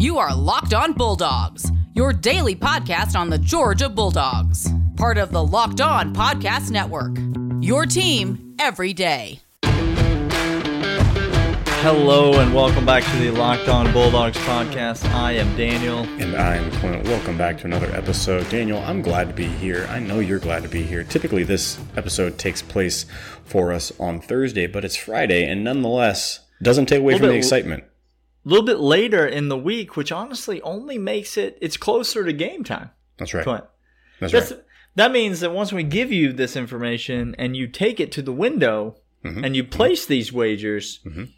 You 0.00 0.16
are 0.16 0.34
Locked 0.34 0.72
On 0.72 0.94
Bulldogs, 0.94 1.70
your 1.92 2.14
daily 2.14 2.56
podcast 2.56 3.14
on 3.14 3.28
the 3.28 3.36
Georgia 3.36 3.86
Bulldogs, 3.86 4.66
part 4.96 5.18
of 5.18 5.30
the 5.30 5.44
Locked 5.44 5.82
On 5.82 6.14
Podcast 6.14 6.70
Network. 6.70 7.18
Your 7.62 7.84
team 7.84 8.56
every 8.58 8.94
day. 8.94 9.40
Hello 11.82 12.40
and 12.40 12.54
welcome 12.54 12.86
back 12.86 13.04
to 13.04 13.18
the 13.18 13.30
Locked 13.30 13.68
On 13.68 13.92
Bulldogs 13.92 14.38
podcast. 14.38 15.04
I 15.12 15.32
am 15.32 15.54
Daniel. 15.54 15.98
And 16.18 16.34
I'm 16.34 16.70
Clint. 16.70 17.04
Welcome 17.04 17.36
back 17.36 17.58
to 17.58 17.66
another 17.66 17.94
episode. 17.94 18.48
Daniel, 18.48 18.78
I'm 18.78 19.02
glad 19.02 19.28
to 19.28 19.34
be 19.34 19.48
here. 19.48 19.86
I 19.90 19.98
know 19.98 20.20
you're 20.20 20.38
glad 20.38 20.62
to 20.62 20.70
be 20.70 20.82
here. 20.82 21.04
Typically, 21.04 21.42
this 21.42 21.78
episode 21.94 22.38
takes 22.38 22.62
place 22.62 23.04
for 23.44 23.70
us 23.70 23.92
on 24.00 24.22
Thursday, 24.22 24.66
but 24.66 24.82
it's 24.82 24.96
Friday, 24.96 25.44
and 25.44 25.62
nonetheless, 25.62 26.40
doesn't 26.62 26.86
take 26.86 27.00
away 27.00 27.18
from 27.18 27.26
the 27.26 27.34
excitement. 27.34 27.84
A 28.44 28.48
little 28.48 28.64
bit 28.64 28.78
later 28.80 29.26
in 29.26 29.48
the 29.48 29.58
week, 29.58 29.96
which 29.96 30.10
honestly 30.12 30.62
only 30.62 30.96
makes 30.98 31.36
it 31.36 31.58
it's 31.60 31.76
closer 31.76 32.24
to 32.24 32.32
game 32.32 32.64
time. 32.64 32.90
That's 33.18 33.34
right. 33.34 33.44
Clint. 33.44 33.64
That's, 34.18 34.32
That's, 34.32 34.50
right. 34.52 34.60
that 34.96 35.12
means 35.12 35.40
that 35.40 35.52
once 35.52 35.72
we 35.72 35.82
give 35.82 36.10
you 36.10 36.32
this 36.32 36.56
information 36.56 37.34
and 37.38 37.54
you 37.56 37.66
take 37.68 38.00
it 38.00 38.10
to 38.12 38.22
the 38.22 38.32
window 38.32 38.96
Mhm. 39.24 39.44
and 39.44 39.54
you 39.56 39.62
place 39.64 40.06
these 40.06 40.32
wagers, 40.32 41.00
Mhm. 41.06 41.28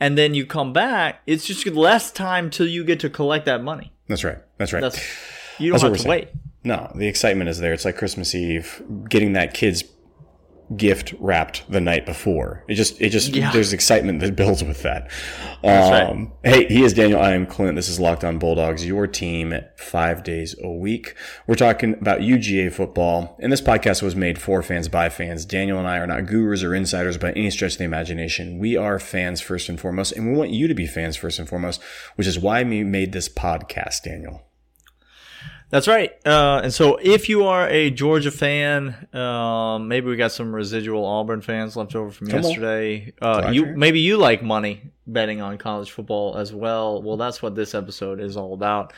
and 0.00 0.18
then 0.18 0.34
you 0.34 0.44
come 0.44 0.72
back, 0.74 1.22
it's 1.26 1.46
just 1.46 1.66
less 1.66 2.10
time 2.12 2.50
till 2.50 2.66
you 2.66 2.84
get 2.84 3.00
to 3.00 3.08
collect 3.10 3.46
that 3.46 3.62
money. 3.62 3.92
That's 4.08 4.24
right. 4.24 4.38
That's 4.58 4.72
right. 4.74 4.80
That's 4.82 4.98
you 5.58 5.70
don't 5.70 5.80
what 5.80 5.88
have 5.88 5.92
to 5.96 5.98
saying. 6.00 6.10
wait. 6.10 6.28
No, 6.64 6.92
the 6.94 7.06
excitement 7.06 7.48
is 7.48 7.58
there. 7.60 7.72
It's 7.72 7.84
like 7.86 7.96
Christmas 7.96 8.34
Eve, 8.34 8.82
getting 9.08 9.32
that 9.32 9.54
kid's 9.54 9.82
gift 10.76 11.14
wrapped 11.18 11.70
the 11.70 11.80
night 11.80 12.04
before. 12.04 12.64
It 12.68 12.74
just, 12.74 13.00
it 13.00 13.08
just, 13.10 13.34
Yeah. 13.34 13.50
there's 13.52 13.72
excitement 13.72 14.20
that 14.20 14.36
builds 14.36 14.62
with 14.62 14.82
that. 14.82 15.10
That's 15.62 15.90
right. 15.90 16.10
Um, 16.10 16.32
Hey, 16.44 16.66
he 16.66 16.82
is 16.84 16.92
Daniel. 16.92 17.20
I 17.20 17.32
am 17.32 17.46
Clint. 17.46 17.76
This 17.76 17.88
is 17.88 17.98
Locked 17.98 18.22
On 18.24 18.38
Bulldogs, 18.38 18.84
your 18.86 19.06
team 19.06 19.54
five 19.76 20.22
days 20.22 20.54
a 20.62 20.68
week. 20.70 21.14
We're 21.46 21.54
talking 21.54 21.94
about 21.94 22.20
UGA 22.20 22.70
football, 22.72 23.36
and 23.40 23.50
this 23.50 23.60
podcast 23.62 24.02
was 24.02 24.14
made 24.14 24.38
for 24.38 24.62
fans 24.62 24.88
by 24.88 25.08
fans. 25.08 25.44
Daniel 25.44 25.78
and 25.78 25.88
I 25.88 25.98
are 25.98 26.06
not 26.06 26.26
gurus 26.26 26.62
or 26.62 26.74
insiders 26.74 27.16
by 27.18 27.32
any 27.32 27.50
stretch 27.50 27.72
of 27.72 27.78
the 27.78 27.84
imagination. 27.84 28.58
We 28.58 28.76
are 28.76 28.98
fans 28.98 29.40
first 29.40 29.68
and 29.68 29.80
foremost, 29.80 30.12
and 30.12 30.30
we 30.30 30.36
want 30.36 30.50
you 30.50 30.68
to 30.68 30.74
be 30.74 30.86
fans 30.86 31.16
first 31.16 31.38
and 31.38 31.48
foremost, 31.48 31.80
which 32.16 32.26
is 32.26 32.38
why 32.38 32.62
we 32.62 32.84
made 32.84 33.12
this 33.12 33.28
podcast, 33.28 34.02
Daniel. 34.02 34.42
That's 35.70 35.86
right. 35.86 36.10
Uh, 36.26 36.62
and 36.64 36.72
so, 36.72 36.96
if 36.96 37.28
you 37.28 37.44
are 37.44 37.68
a 37.68 37.90
Georgia 37.90 38.30
fan, 38.30 39.06
um, 39.12 39.88
maybe 39.88 40.08
we 40.08 40.16
got 40.16 40.32
some 40.32 40.54
residual 40.54 41.04
Auburn 41.04 41.42
fans 41.42 41.76
left 41.76 41.94
over 41.94 42.10
from 42.10 42.28
Come 42.28 42.42
yesterday. 42.42 43.12
Uh, 43.20 43.50
you 43.52 43.66
maybe 43.66 44.00
you 44.00 44.16
like 44.16 44.42
money 44.42 44.90
betting 45.06 45.42
on 45.42 45.58
college 45.58 45.90
football 45.90 46.36
as 46.38 46.54
well. 46.54 47.02
Well, 47.02 47.18
that's 47.18 47.42
what 47.42 47.54
this 47.54 47.74
episode 47.74 48.18
is 48.20 48.36
all 48.36 48.54
about. 48.54 48.94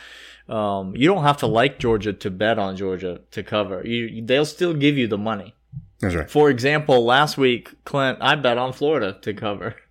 Um, 0.48 0.94
you 0.96 1.08
don't 1.08 1.22
have 1.22 1.38
to 1.38 1.46
like 1.46 1.78
Georgia 1.78 2.12
to 2.12 2.30
bet 2.30 2.58
on 2.58 2.76
Georgia 2.76 3.20
to 3.32 3.42
cover. 3.42 3.86
You, 3.86 4.24
they'll 4.24 4.44
still 4.44 4.74
give 4.74 4.96
you 4.96 5.06
the 5.06 5.18
money. 5.18 5.54
That's 6.00 6.14
right. 6.14 6.30
For 6.30 6.50
example, 6.50 7.04
last 7.04 7.36
week, 7.36 7.84
Clint, 7.84 8.18
I 8.20 8.34
bet 8.34 8.58
on 8.58 8.72
Florida 8.72 9.18
to 9.22 9.34
cover, 9.34 9.76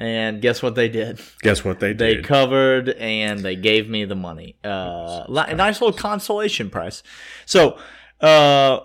and 0.00 0.40
guess 0.40 0.62
what 0.62 0.76
they 0.76 0.88
did? 0.88 1.20
Guess 1.42 1.62
what 1.62 1.78
they 1.78 1.88
did? 1.92 1.98
They 1.98 2.22
covered 2.22 2.88
and 2.88 3.40
they 3.40 3.54
gave 3.54 3.88
me 3.90 4.06
the 4.06 4.14
money. 4.14 4.56
Uh, 4.64 5.24
nice 5.28 5.80
little 5.82 5.92
consolation 5.92 6.70
price. 6.70 7.02
So, 7.44 7.78
uh, 8.22 8.80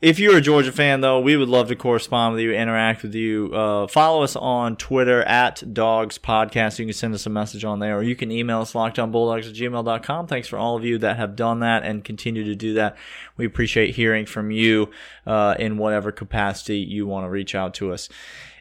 if 0.00 0.20
you're 0.20 0.36
a 0.36 0.40
Georgia 0.40 0.70
fan, 0.70 1.00
though, 1.00 1.20
we 1.20 1.36
would 1.36 1.48
love 1.48 1.68
to 1.68 1.76
correspond 1.76 2.34
with 2.34 2.42
you, 2.42 2.52
interact 2.52 3.02
with 3.02 3.14
you. 3.14 3.52
Uh, 3.52 3.86
follow 3.88 4.22
us 4.22 4.36
on 4.36 4.76
Twitter 4.76 5.22
at 5.22 5.74
Dogs 5.74 6.18
Podcast. 6.18 6.78
You 6.78 6.86
can 6.86 6.94
send 6.94 7.14
us 7.14 7.26
a 7.26 7.30
message 7.30 7.64
on 7.64 7.80
there, 7.80 7.96
or 7.96 8.02
you 8.02 8.14
can 8.14 8.30
email 8.30 8.60
us 8.60 8.74
lockedonbulldogs 8.74 9.48
at 9.48 9.54
gmail.com. 9.54 10.28
Thanks 10.28 10.46
for 10.46 10.56
all 10.56 10.76
of 10.76 10.84
you 10.84 10.98
that 10.98 11.16
have 11.16 11.34
done 11.34 11.60
that 11.60 11.82
and 11.82 12.04
continue 12.04 12.44
to 12.44 12.54
do 12.54 12.74
that. 12.74 12.96
We 13.36 13.44
appreciate 13.44 13.96
hearing 13.96 14.26
from 14.26 14.52
you 14.52 14.90
uh, 15.26 15.56
in 15.58 15.78
whatever 15.78 16.12
capacity 16.12 16.78
you 16.78 17.06
want 17.06 17.24
to 17.26 17.30
reach 17.30 17.56
out 17.56 17.74
to 17.74 17.92
us 17.92 18.08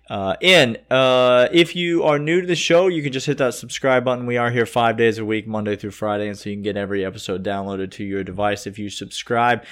uh, 0.09 0.35
in. 0.41 0.77
Uh, 0.89 1.47
if 1.51 1.75
you 1.75 2.03
are 2.03 2.17
new 2.19 2.41
to 2.41 2.47
the 2.47 2.55
show, 2.55 2.87
you 2.87 3.03
can 3.03 3.11
just 3.11 3.25
hit 3.27 3.37
that 3.39 3.53
subscribe 3.53 4.05
button. 4.05 4.25
We 4.25 4.37
are 4.37 4.49
here 4.51 4.65
five 4.65 4.97
days 4.97 5.17
a 5.17 5.25
week, 5.25 5.47
Monday 5.47 5.75
through 5.75 5.91
Friday, 5.91 6.27
and 6.27 6.37
so 6.37 6.49
you 6.49 6.55
can 6.55 6.63
get 6.63 6.77
every 6.77 7.03
episode 7.05 7.43
downloaded 7.43 7.91
to 7.91 8.03
your 8.03 8.23
device 8.23 8.65
if 8.67 8.79
you 8.79 8.89
subscribe 8.89 9.63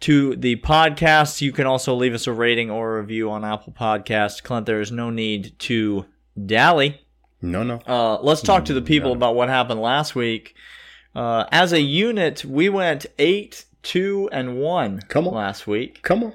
to 0.00 0.36
the 0.36 0.56
podcast. 0.56 1.40
You 1.40 1.52
can 1.52 1.66
also 1.66 1.94
leave 1.94 2.14
us 2.14 2.26
a 2.26 2.32
rating 2.32 2.70
or 2.70 2.96
a 2.96 3.00
review 3.00 3.30
on 3.30 3.44
Apple 3.44 3.72
Podcasts. 3.72 4.42
Clint, 4.42 4.66
there 4.66 4.80
is 4.80 4.92
no 4.92 5.10
need 5.10 5.58
to 5.60 6.06
dally. 6.44 7.00
No, 7.40 7.62
no. 7.62 7.76
Uh, 7.86 8.18
let's 8.22 8.40
talk 8.42 8.64
to 8.66 8.74
the 8.74 8.82
people 8.82 9.12
about 9.12 9.34
what 9.34 9.48
happened 9.48 9.80
last 9.80 10.14
week. 10.14 10.54
Uh, 11.14 11.44
as 11.50 11.72
a 11.72 11.80
unit, 11.80 12.44
we 12.44 12.68
went 12.68 13.06
eight, 13.18 13.64
two, 13.82 14.28
and 14.32 14.58
one 14.58 15.00
Come 15.08 15.28
on. 15.28 15.34
last 15.34 15.66
week. 15.66 16.02
Come 16.02 16.24
on. 16.24 16.32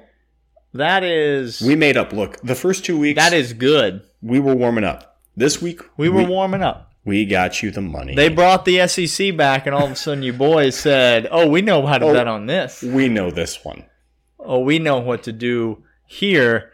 That 0.74 1.04
is 1.04 1.60
We 1.60 1.76
made 1.76 1.96
up. 1.96 2.12
Look, 2.12 2.38
the 2.40 2.54
first 2.54 2.84
two 2.84 2.98
weeks, 2.98 3.20
that 3.22 3.32
is 3.32 3.52
good. 3.52 4.02
we 4.22 4.40
were 4.40 4.54
warming 4.54 4.84
up. 4.84 5.20
This 5.36 5.60
week, 5.62 5.80
We 5.96 6.08
were 6.08 6.24
warming 6.24 6.62
up. 6.62 6.92
we 7.04 7.24
got 7.26 7.62
you 7.62 7.70
the 7.70 7.80
money. 7.80 8.14
They 8.14 8.28
brought 8.28 8.64
the 8.64 8.86
SEC 8.86 9.36
back, 9.36 9.66
and 9.66 9.74
all 9.74 9.86
of 9.86 9.92
a 9.92 9.96
sudden, 9.96 10.22
you 10.22 10.32
boys 10.32 10.76
said, 10.76 11.26
"Oh, 11.30 11.48
we 11.48 11.60
know 11.62 11.84
how 11.86 11.98
to 11.98 12.06
Oh. 12.06 12.12
bet 12.12 12.28
on 12.28 12.46
this. 12.46 12.82
we 12.82 13.08
know 13.08 13.30
this 13.30 13.64
one. 13.64 13.84
Oh, 14.38 14.60
we 14.60 14.78
know 14.78 14.98
what 14.98 15.22
to 15.24 15.32
do 15.32 15.82
here." 16.06 16.70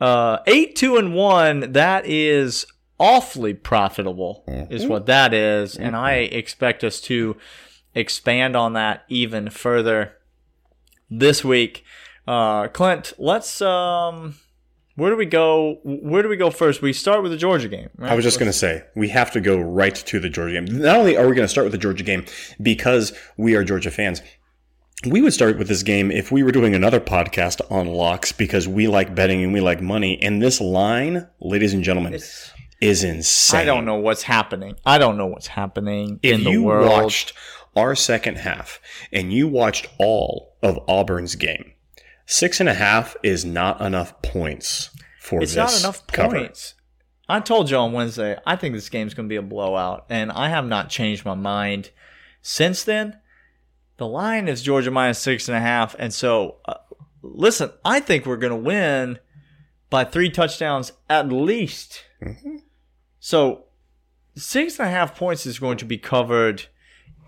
Uh, 0.00 0.38
eight, 0.46 0.74
two, 0.76 0.96
and 0.96 1.14
one. 1.14 1.72
That 1.72 2.04
is 2.06 2.66
awfully 2.98 3.54
profitable, 3.54 4.44
is 4.70 4.86
what 4.86 5.06
that 5.06 5.32
is, 5.34 5.76
and 5.76 5.96
I 5.96 6.14
expect 6.14 6.84
us 6.84 7.00
to 7.02 7.36
expand 7.94 8.54
on 8.56 8.72
that 8.74 9.02
even 9.08 9.50
further 9.50 10.12
this 11.10 11.44
week. 11.44 11.84
Uh, 12.26 12.68
Clint, 12.68 13.12
let's 13.18 13.60
um, 13.60 14.36
where 14.96 15.10
do 15.10 15.16
we 15.16 15.26
go? 15.26 15.80
Where 15.84 16.22
do 16.22 16.28
we 16.28 16.36
go 16.36 16.50
first? 16.50 16.82
We 16.82 16.92
start 16.92 17.22
with 17.22 17.32
the 17.32 17.38
Georgia 17.38 17.68
game. 17.68 17.88
Right? 17.96 18.12
I 18.12 18.14
was 18.14 18.24
just 18.24 18.38
going 18.38 18.50
to 18.50 18.56
say, 18.56 18.84
we 18.94 19.08
have 19.08 19.30
to 19.32 19.40
go 19.40 19.58
right 19.58 19.94
to 19.94 20.20
the 20.20 20.28
Georgia 20.28 20.54
game. 20.60 20.66
Not 20.66 20.96
only 20.96 21.16
are 21.16 21.26
we 21.28 21.34
going 21.34 21.46
to 21.46 21.50
start 21.50 21.64
with 21.64 21.72
the 21.72 21.78
Georgia 21.78 22.04
game 22.04 22.24
because 22.60 23.12
we 23.36 23.56
are 23.56 23.64
Georgia 23.64 23.90
fans, 23.90 24.22
we 25.06 25.20
would 25.20 25.32
start 25.32 25.58
with 25.58 25.66
this 25.68 25.82
game 25.82 26.10
if 26.10 26.30
we 26.30 26.42
were 26.42 26.52
doing 26.52 26.74
another 26.74 27.00
podcast 27.00 27.60
on 27.70 27.86
locks 27.88 28.30
because 28.32 28.68
we 28.68 28.86
like 28.86 29.14
betting 29.14 29.42
and 29.42 29.52
we 29.52 29.60
like 29.60 29.80
money. 29.80 30.22
And 30.22 30.40
this 30.40 30.60
line, 30.60 31.26
ladies 31.40 31.74
and 31.74 31.82
gentlemen, 31.82 32.14
is 32.80 33.02
insane. 33.04 33.60
I 33.60 33.64
don't 33.64 33.84
know 33.84 33.96
what's 33.96 34.22
happening. 34.22 34.76
I 34.84 34.98
don't 34.98 35.16
know 35.16 35.26
what's 35.26 35.48
happening 35.48 36.20
If 36.22 36.34
in 36.34 36.44
the 36.44 36.50
you 36.50 36.62
world. 36.64 36.88
watched 36.88 37.32
our 37.74 37.94
second 37.94 38.36
half 38.36 38.80
and 39.12 39.32
you 39.32 39.48
watched 39.48 39.88
all 39.98 40.56
of 40.62 40.78
Auburn's 40.86 41.34
game, 41.34 41.72
six 42.26 42.60
and 42.60 42.68
a 42.68 42.74
half 42.74 43.16
is 43.22 43.44
not 43.44 43.80
enough 43.80 44.20
points 44.22 44.90
for 45.20 45.40
this. 45.40 45.50
it's 45.50 45.56
not 45.56 45.80
enough 45.80 46.06
cover. 46.06 46.38
points. 46.38 46.74
I 47.28 47.40
told 47.40 47.70
you 47.70 47.76
on 47.76 47.92
Wednesday, 47.92 48.36
I 48.44 48.56
think 48.56 48.74
this 48.74 48.88
game's 48.88 49.14
going 49.14 49.28
to 49.28 49.32
be 49.32 49.36
a 49.36 49.42
blowout, 49.42 50.06
and 50.10 50.30
I 50.32 50.48
have 50.48 50.66
not 50.66 50.90
changed 50.90 51.24
my 51.24 51.34
mind 51.34 51.90
since 52.42 52.84
then. 52.84 53.18
The 53.96 54.06
line 54.06 54.48
is 54.48 54.62
Georgia 54.62 54.90
minus 54.90 55.18
six 55.18 55.48
and 55.48 55.56
a 55.56 55.60
half, 55.60 55.94
and 55.98 56.12
so 56.12 56.56
uh, 56.66 56.74
listen, 57.22 57.70
I 57.84 58.00
think 58.00 58.26
we're 58.26 58.36
going 58.36 58.50
to 58.50 58.56
win 58.56 59.18
by 59.88 60.04
three 60.04 60.30
touchdowns 60.30 60.92
at 61.08 61.30
least. 61.30 62.02
Mm-hmm. 62.22 62.56
So 63.20 63.64
six 64.34 64.78
and 64.78 64.88
a 64.88 64.90
half 64.90 65.16
points 65.16 65.46
is 65.46 65.58
going 65.58 65.78
to 65.78 65.84
be 65.84 65.98
covered 65.98 66.66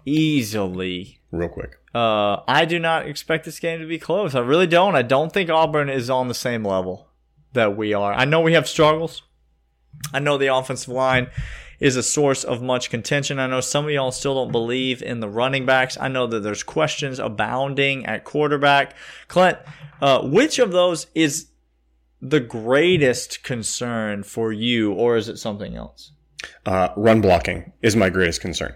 easily. 0.05 1.21
Real 1.31 1.49
quick. 1.49 1.79
Uh, 1.95 2.43
I 2.49 2.65
do 2.65 2.79
not 2.79 3.07
expect 3.07 3.45
this 3.45 3.61
game 3.61 3.81
to 3.81 3.87
be 3.87 3.99
close. 3.99 4.35
I 4.35 4.41
really 4.41 4.67
don't. 4.67 4.97
I 4.97 5.03
don't 5.03 5.33
think 5.33 5.49
Auburn 5.49 5.89
is 5.89 6.11
on 6.11 6.29
the 6.29 6.35
same 6.35 6.65
level 6.65 7.09
that 7.53 7.77
we 7.77 7.95
are. 7.95 8.13
I 8.13 8.25
know 8.25 8.41
we 8.41 8.55
have 8.55 8.69
struggles. 8.69 9.23
I 10.13 10.19
know 10.19 10.37
the 10.37 10.55
offensive 10.55 10.93
line 10.93 11.29
is 11.81 11.97
a 11.97 12.03
source 12.03 12.45
of 12.45 12.63
much 12.63 12.91
contention. 12.91 13.39
I 13.39 13.47
know 13.47 13.61
some 13.61 13.85
of 13.85 13.91
y'all 13.91 14.11
still 14.11 14.35
don't 14.35 14.53
believe 14.53 15.03
in 15.03 15.21
the 15.21 15.29
running 15.29 15.67
backs. 15.67 15.97
I 16.01 16.09
know 16.09 16.27
that 16.27 16.41
there's 16.41 16.63
questions 16.63 17.19
abounding 17.19 18.07
at 18.07 18.25
quarterback. 18.25 18.95
Clint, 19.29 19.59
uh, 20.01 20.23
which 20.23 20.59
of 20.59 20.73
those 20.73 21.07
is 21.15 21.49
the 22.21 22.41
greatest 22.41 23.43
concern 23.43 24.23
for 24.23 24.53
you, 24.53 24.93
or 24.93 25.17
is 25.17 25.29
it 25.29 25.39
something 25.39 25.77
else? 25.77 26.13
Uh, 26.67 26.89
run 26.97 27.21
blocking 27.21 27.73
is 27.83 27.95
my 27.95 28.11
greatest 28.11 28.41
concern. 28.41 28.75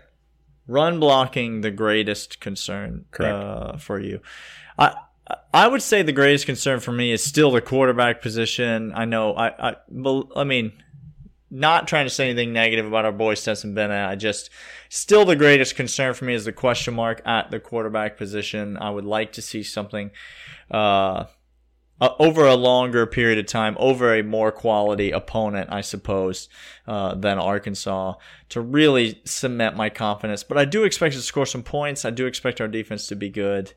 Run 0.68 1.00
blocking 1.00 1.62
the 1.62 1.70
greatest 1.72 2.38
concern 2.38 3.06
uh, 3.34 3.76
for 3.78 3.98
you. 3.98 4.20
I 4.78 4.94
I 5.52 5.66
would 5.66 5.82
say 5.82 6.02
the 6.02 6.12
greatest 6.12 6.46
concern 6.46 6.80
for 6.80 6.92
me 6.92 7.10
is 7.10 7.22
still 7.22 7.50
the 7.50 7.60
quarterback 7.60 8.22
position. 8.22 8.92
I 8.94 9.04
know 9.04 9.34
I 9.34 9.70
I, 9.70 9.76
I 10.36 10.44
mean 10.44 10.72
not 11.50 11.88
trying 11.88 12.04
to 12.04 12.10
say 12.10 12.28
anything 12.28 12.52
negative 12.52 12.86
about 12.86 13.06
our 13.06 13.12
boy 13.12 13.34
Stetson 13.34 13.74
Bennett. 13.74 14.08
I 14.08 14.16
just 14.16 14.50
still 14.90 15.24
the 15.24 15.36
greatest 15.36 15.76
concern 15.76 16.14
for 16.14 16.26
me 16.26 16.34
is 16.34 16.44
the 16.44 16.52
question 16.52 16.94
mark 16.94 17.22
at 17.26 17.50
the 17.50 17.58
quarterback 17.58 18.16
position. 18.16 18.76
I 18.76 18.90
would 18.90 19.06
like 19.06 19.32
to 19.32 19.42
see 19.42 19.62
something 19.62 20.10
uh, 20.70 21.24
uh, 22.00 22.10
over 22.18 22.46
a 22.46 22.54
longer 22.54 23.06
period 23.06 23.38
of 23.38 23.46
time, 23.46 23.76
over 23.78 24.14
a 24.14 24.22
more 24.22 24.52
quality 24.52 25.10
opponent, 25.10 25.68
I 25.72 25.80
suppose, 25.80 26.48
uh, 26.86 27.14
than 27.14 27.38
Arkansas 27.38 28.14
to 28.50 28.60
really 28.60 29.20
cement 29.24 29.76
my 29.76 29.88
confidence. 29.90 30.42
But 30.42 30.58
I 30.58 30.64
do 30.64 30.84
expect 30.84 31.14
to 31.14 31.20
score 31.22 31.46
some 31.46 31.62
points. 31.62 32.04
I 32.04 32.10
do 32.10 32.26
expect 32.26 32.60
our 32.60 32.68
defense 32.68 33.06
to 33.08 33.16
be 33.16 33.28
good. 33.28 33.72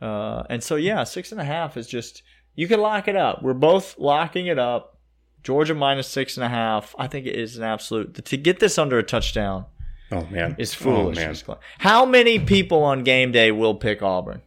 Uh, 0.00 0.42
and 0.50 0.62
so, 0.62 0.76
yeah, 0.76 1.04
six 1.04 1.32
and 1.32 1.40
a 1.40 1.44
half 1.44 1.76
is 1.76 1.86
just, 1.86 2.22
you 2.54 2.68
can 2.68 2.80
lock 2.80 3.08
it 3.08 3.16
up. 3.16 3.42
We're 3.42 3.54
both 3.54 3.98
locking 3.98 4.46
it 4.46 4.58
up. 4.58 4.98
Georgia 5.42 5.74
minus 5.74 6.08
six 6.08 6.36
and 6.36 6.44
a 6.44 6.48
half. 6.48 6.94
I 6.98 7.06
think 7.06 7.26
it 7.26 7.36
is 7.36 7.56
an 7.58 7.64
absolute, 7.64 8.24
to 8.24 8.36
get 8.36 8.60
this 8.60 8.78
under 8.78 8.98
a 8.98 9.02
touchdown 9.02 9.66
Oh 10.12 10.26
man, 10.30 10.54
is 10.58 10.74
Oh, 10.74 10.84
foolish. 11.12 11.16
man. 11.16 11.56
How 11.78 12.06
many 12.06 12.38
people 12.38 12.82
on 12.82 13.02
game 13.04 13.32
day 13.32 13.50
will 13.52 13.74
pick 13.74 14.02
Auburn? 14.02 14.42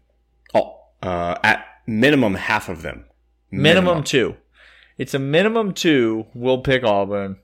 Oh, 0.54 0.78
uh, 1.04 1.36
at 1.44 1.66
minimum 1.86 2.36
half 2.36 2.70
of 2.70 2.82
them. 2.84 3.06
Minimum, 3.52 4.04
two. 4.04 4.36
It's 4.98 5.14
a 5.14 5.20
minimum 5.20 5.74
two 5.74 6.26
We'll 6.34 6.60
pick 6.62 6.84
Auburn. 6.84 7.38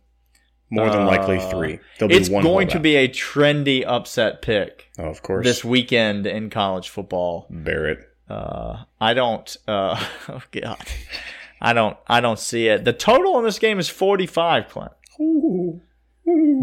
More 0.69 0.89
than 0.89 1.05
likely 1.05 1.37
Uh, 1.37 1.49
three. 1.49 1.79
There'll 1.99 2.09
be 2.09 2.15
It's 2.15 2.29
going 2.29 2.67
to 2.69 2.79
be 2.79 2.95
a 2.95 3.07
trendy 3.07 3.83
upset 3.85 4.41
pick 4.41 4.89
Oh, 4.97 5.05
of 5.05 5.21
course. 5.21 5.45
this 5.45 5.63
weekend 5.63 6.25
in 6.25 6.49
college 6.49 6.89
football. 6.89 7.45
Barrett. 7.49 7.99
Uh, 8.29 8.83
I 8.99 9.13
don't. 9.13 9.55
Uh, 9.67 10.03
oh 10.29 10.41
God, 10.51 10.79
I 11.61 11.73
don't. 11.73 11.95
I 12.07 12.21
don't 12.21 12.39
see 12.39 12.67
it. 12.67 12.85
The 12.85 12.93
total 12.93 13.37
in 13.37 13.43
this 13.45 13.59
game 13.59 13.77
is 13.79 13.87
forty-five. 13.89 14.69
Clint, 14.69 14.91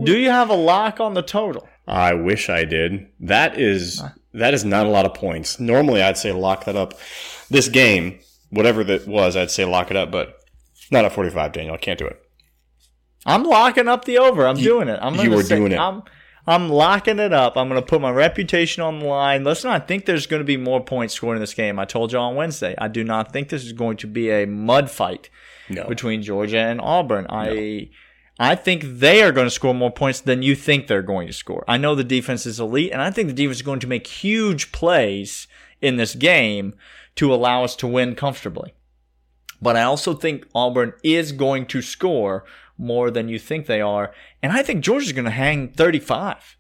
do 0.04 0.18
you 0.18 0.30
have 0.30 0.50
a 0.50 0.54
lock 0.54 0.98
on 1.00 1.14
the 1.14 1.22
total? 1.22 1.68
I 1.86 2.14
wish 2.14 2.48
I 2.48 2.64
did. 2.64 3.06
That 3.20 3.58
is 3.60 4.02
that 4.32 4.54
is 4.54 4.64
not 4.64 4.86
a 4.86 4.90
lot 4.90 5.06
of 5.06 5.14
points. 5.14 5.60
Normally, 5.60 6.02
I'd 6.02 6.16
say 6.16 6.32
lock 6.32 6.64
that 6.64 6.76
up. 6.76 6.94
This 7.50 7.68
game, 7.68 8.18
whatever 8.50 8.84
that 8.84 9.06
was, 9.06 9.36
I'd 9.36 9.50
say 9.50 9.64
lock 9.64 9.90
it 9.90 9.96
up, 9.96 10.10
but 10.10 10.36
not 10.90 11.04
at 11.04 11.12
forty-five. 11.12 11.52
Daniel, 11.52 11.74
I 11.74 11.78
can't 11.78 11.98
do 11.98 12.06
it. 12.06 12.20
I'm 13.26 13.44
locking 13.44 13.88
up 13.88 14.04
the 14.04 14.18
over. 14.18 14.46
I'm 14.46 14.56
doing 14.56 14.88
it. 14.88 14.98
I'm 15.02 15.14
you 15.16 15.38
are 15.38 15.42
say- 15.42 15.56
doing 15.56 15.72
it. 15.72 15.78
I'm 15.78 16.02
I'm 16.46 16.68
locking 16.70 17.18
it 17.18 17.32
up. 17.34 17.56
I'm 17.56 17.68
going 17.68 17.80
to 17.80 17.86
put 17.86 18.00
my 18.00 18.10
reputation 18.10 18.82
on 18.82 18.98
the 18.98 19.04
line. 19.06 19.44
Let's 19.44 19.62
not 19.62 19.86
think 19.86 20.06
there's 20.06 20.26
going 20.26 20.40
to 20.40 20.44
be 20.44 20.56
more 20.56 20.82
points 20.82 21.14
scored 21.14 21.36
in 21.36 21.40
this 21.42 21.52
game. 21.54 21.78
I 21.78 21.84
told 21.84 22.12
you 22.12 22.18
on 22.18 22.34
Wednesday. 22.34 22.74
I 22.78 22.88
do 22.88 23.04
not 23.04 23.30
think 23.32 23.50
this 23.50 23.62
is 23.64 23.72
going 23.74 23.98
to 23.98 24.06
be 24.06 24.30
a 24.30 24.46
mud 24.46 24.90
fight 24.90 25.28
No. 25.68 25.84
between 25.86 26.22
Georgia 26.22 26.58
and 26.58 26.80
Auburn. 26.80 27.26
I 27.28 27.90
I 28.38 28.54
think 28.54 28.82
they 28.84 29.22
are 29.22 29.32
going 29.32 29.46
to 29.46 29.50
score 29.50 29.74
more 29.74 29.90
points 29.92 30.20
than 30.22 30.42
you 30.42 30.56
think 30.56 30.86
they're 30.86 31.02
going 31.02 31.26
to 31.26 31.32
score. 31.34 31.62
I 31.68 31.76
know 31.76 31.94
the 31.94 32.02
defense 32.04 32.46
is 32.46 32.58
elite, 32.58 32.90
and 32.90 33.02
I 33.02 33.10
think 33.10 33.28
the 33.28 33.34
defense 33.34 33.58
is 33.58 33.62
going 33.62 33.80
to 33.80 33.86
make 33.86 34.06
huge 34.06 34.72
plays 34.72 35.46
in 35.82 35.96
this 35.98 36.14
game 36.14 36.74
to 37.20 37.34
allow 37.34 37.62
us 37.62 37.76
to 37.76 37.86
win 37.86 38.14
comfortably. 38.14 38.72
But 39.60 39.76
I 39.76 39.82
also 39.82 40.14
think 40.14 40.46
Auburn 40.54 40.94
is 41.04 41.32
going 41.32 41.66
to 41.66 41.82
score 41.82 42.46
more 42.78 43.10
than 43.10 43.28
you 43.28 43.38
think 43.38 43.66
they 43.66 43.82
are. 43.82 44.14
And 44.42 44.52
I 44.54 44.62
think 44.62 44.82
Georgia's 44.82 45.12
going 45.12 45.26
to 45.26 45.30
hang 45.30 45.68
35 45.68 46.56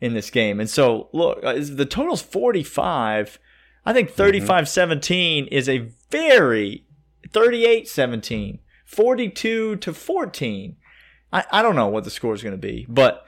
in 0.00 0.14
this 0.14 0.28
game. 0.28 0.58
And 0.58 0.68
so, 0.68 1.08
look, 1.12 1.38
uh, 1.44 1.54
the 1.56 1.86
total's 1.86 2.20
45. 2.20 3.38
I 3.86 3.92
think 3.92 4.10
35 4.10 4.68
17 4.68 5.46
is 5.46 5.68
a 5.68 5.88
very 6.10 6.84
38 7.30 7.86
17, 7.86 8.58
42 8.84 9.76
to 9.76 9.94
14. 9.94 10.76
I, 11.32 11.44
I 11.52 11.62
don't 11.62 11.76
know 11.76 11.86
what 11.86 12.02
the 12.02 12.10
score 12.10 12.34
is 12.34 12.42
going 12.42 12.56
to 12.56 12.58
be, 12.58 12.86
but 12.88 13.24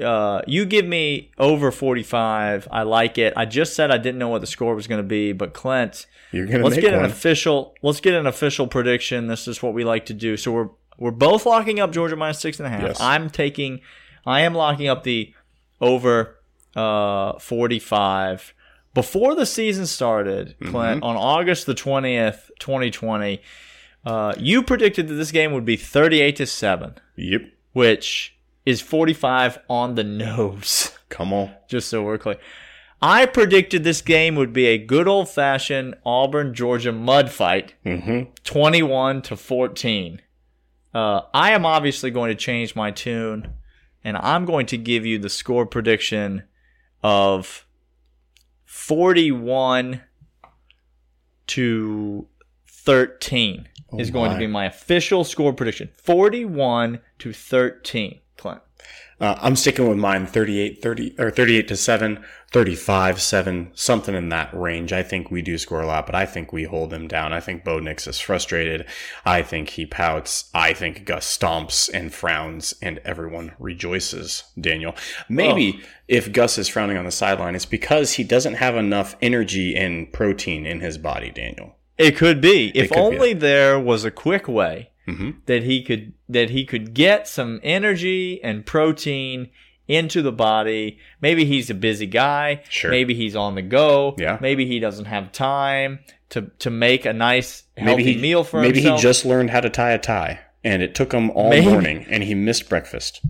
uh, 0.00 0.42
you 0.46 0.64
give 0.64 0.86
me 0.86 1.30
over 1.38 1.70
45. 1.70 2.68
I 2.70 2.82
like 2.82 3.18
it. 3.18 3.32
I 3.36 3.44
just 3.44 3.74
said 3.74 3.90
I 3.90 3.98
didn't 3.98 4.18
know 4.18 4.28
what 4.28 4.40
the 4.40 4.46
score 4.46 4.74
was 4.74 4.86
going 4.86 5.00
to 5.02 5.06
be, 5.06 5.32
but 5.32 5.52
Clint, 5.54 6.06
You're 6.32 6.46
gonna 6.46 6.64
let's 6.64 6.76
get 6.76 6.92
one. 6.94 7.04
an 7.04 7.10
official. 7.10 7.74
Let's 7.82 8.00
get 8.00 8.14
an 8.14 8.26
official 8.26 8.66
prediction. 8.66 9.26
This 9.26 9.48
is 9.48 9.62
what 9.62 9.74
we 9.74 9.84
like 9.84 10.06
to 10.06 10.14
do. 10.14 10.36
So 10.36 10.52
we're 10.52 10.68
we're 10.98 11.10
both 11.12 11.46
locking 11.46 11.80
up 11.80 11.92
Georgia 11.92 12.16
minus 12.16 12.38
six 12.40 12.58
and 12.58 12.66
a 12.66 12.70
half. 12.70 12.82
Yes. 12.82 13.00
I'm 13.00 13.30
taking. 13.30 13.80
I 14.26 14.40
am 14.40 14.54
locking 14.54 14.88
up 14.88 15.04
the 15.04 15.32
over 15.80 16.36
uh, 16.76 17.38
45. 17.38 18.54
Before 18.94 19.34
the 19.34 19.46
season 19.46 19.86
started, 19.86 20.56
Mm-hmm. 20.60 20.70
Clint, 20.70 21.02
on 21.02 21.16
August 21.16 21.66
the 21.66 21.74
20th, 21.74 22.50
2020, 22.58 23.40
uh, 24.04 24.34
you 24.38 24.62
predicted 24.62 25.08
that 25.08 25.14
this 25.14 25.30
game 25.30 25.52
would 25.52 25.64
be 25.64 25.76
38 25.76 26.36
to 26.36 26.46
7, 26.46 26.94
Yep. 27.16 27.42
which 27.72 28.36
is 28.68 28.80
45 28.82 29.58
on 29.70 29.94
the 29.94 30.04
nose 30.04 30.96
Come 31.08 31.32
on. 31.32 31.54
just 31.68 31.88
so 31.88 32.02
we're 32.02 32.18
clear. 32.18 32.36
I 33.00 33.26
predicted 33.26 33.82
this 33.84 34.02
game 34.02 34.34
would 34.34 34.52
be 34.52 34.66
a 34.66 34.76
good 34.76 35.06
old 35.08 35.28
fashioned 35.28 35.94
Auburn 36.04 36.52
Georgia 36.52 36.92
mud 36.92 37.30
fight, 37.30 37.74
Mm-hmm. 37.86 38.32
21 38.44 39.22
to 39.22 39.36
14. 39.36 40.20
Uh, 40.92 41.20
I 41.32 41.52
am 41.52 41.64
obviously 41.64 42.10
going 42.10 42.28
to 42.30 42.34
change 42.34 42.74
my 42.74 42.90
tune, 42.90 43.52
and 44.04 44.16
I'm 44.16 44.44
going 44.44 44.66
to 44.66 44.76
give 44.76 45.06
you 45.06 45.18
the 45.18 45.28
score 45.28 45.64
prediction 45.64 46.42
of 47.02 47.66
41 48.64 50.00
to 51.46 52.26
13 52.66 53.68
is 53.98 54.10
going 54.10 54.30
to 54.32 54.38
be 54.38 54.46
my 54.46 54.64
official 54.66 55.24
score 55.24 55.52
prediction. 55.52 55.88
41 56.02 57.00
to 57.18 57.32
13, 57.32 58.20
Clint. 58.38 58.62
Uh, 59.20 59.36
I'm 59.40 59.56
sticking 59.56 59.88
with 59.88 59.98
mine 59.98 60.26
38 60.26 60.80
30 60.80 61.16
or 61.18 61.30
38 61.30 61.66
to 61.68 61.76
7, 61.76 62.24
35 62.52 63.20
7, 63.20 63.70
something 63.74 64.14
in 64.14 64.28
that 64.28 64.54
range. 64.54 64.92
I 64.92 65.02
think 65.02 65.30
we 65.30 65.42
do 65.42 65.58
score 65.58 65.82
a 65.82 65.86
lot, 65.86 66.06
but 66.06 66.14
I 66.14 66.24
think 66.24 66.52
we 66.52 66.64
hold 66.64 66.90
them 66.90 67.08
down. 67.08 67.32
I 67.32 67.40
think 67.40 67.64
Bo 67.64 67.80
Nix 67.80 68.06
is 68.06 68.20
frustrated. 68.20 68.86
I 69.24 69.42
think 69.42 69.70
he 69.70 69.86
pouts. 69.86 70.48
I 70.54 70.72
think 70.72 71.04
Gus 71.04 71.36
stomps 71.36 71.90
and 71.92 72.14
frowns 72.14 72.74
and 72.80 72.98
everyone 73.04 73.52
rejoices, 73.58 74.44
Daniel. 74.58 74.94
Maybe 75.28 75.80
if 76.06 76.32
Gus 76.32 76.56
is 76.56 76.68
frowning 76.68 76.96
on 76.96 77.04
the 77.04 77.10
sideline, 77.10 77.56
it's 77.56 77.64
because 77.64 78.12
he 78.12 78.24
doesn't 78.24 78.54
have 78.54 78.76
enough 78.76 79.16
energy 79.20 79.74
and 79.74 80.12
protein 80.12 80.64
in 80.64 80.78
his 80.78 80.96
body, 80.96 81.30
Daniel. 81.30 81.74
It 81.98 82.16
could 82.16 82.40
be. 82.40 82.70
If 82.72 82.90
could 82.90 82.94
be. 82.94 83.00
only 83.00 83.32
there 83.34 83.80
was 83.80 84.04
a 84.04 84.12
quick 84.12 84.46
way 84.46 84.90
Mhm. 85.08 85.36
that 85.46 85.62
he 85.62 85.82
could 85.82 86.12
that 86.28 86.50
he 86.50 86.64
could 86.64 86.92
get 86.94 87.26
some 87.26 87.60
energy 87.62 88.40
and 88.44 88.66
protein 88.66 89.48
into 89.88 90.20
the 90.20 90.32
body. 90.32 90.98
Maybe 91.22 91.44
he's 91.46 91.70
a 91.70 91.74
busy 91.74 92.06
guy. 92.06 92.60
Sure. 92.68 92.90
Maybe 92.90 93.14
he's 93.14 93.34
on 93.34 93.54
the 93.54 93.62
go. 93.62 94.14
Yeah. 94.18 94.36
Maybe 94.40 94.66
he 94.66 94.78
doesn't 94.80 95.06
have 95.06 95.32
time 95.32 96.00
to 96.30 96.50
to 96.58 96.70
make 96.70 97.06
a 97.06 97.12
nice 97.14 97.64
healthy 97.76 97.96
Maybe 98.04 98.12
he, 98.14 98.20
meal 98.20 98.44
for 98.44 98.60
maybe 98.60 98.80
himself. 98.80 98.96
Maybe 98.96 99.00
he 99.00 99.02
just 99.02 99.24
learned 99.24 99.50
how 99.50 99.60
to 99.60 99.70
tie 99.70 99.92
a 99.92 99.98
tie 99.98 100.40
and 100.62 100.82
it 100.82 100.94
took 100.94 101.12
him 101.12 101.30
all 101.30 101.48
Maybe. 101.50 101.66
morning 101.66 102.04
and 102.10 102.22
he 102.22 102.34
missed 102.34 102.68
breakfast. 102.68 103.22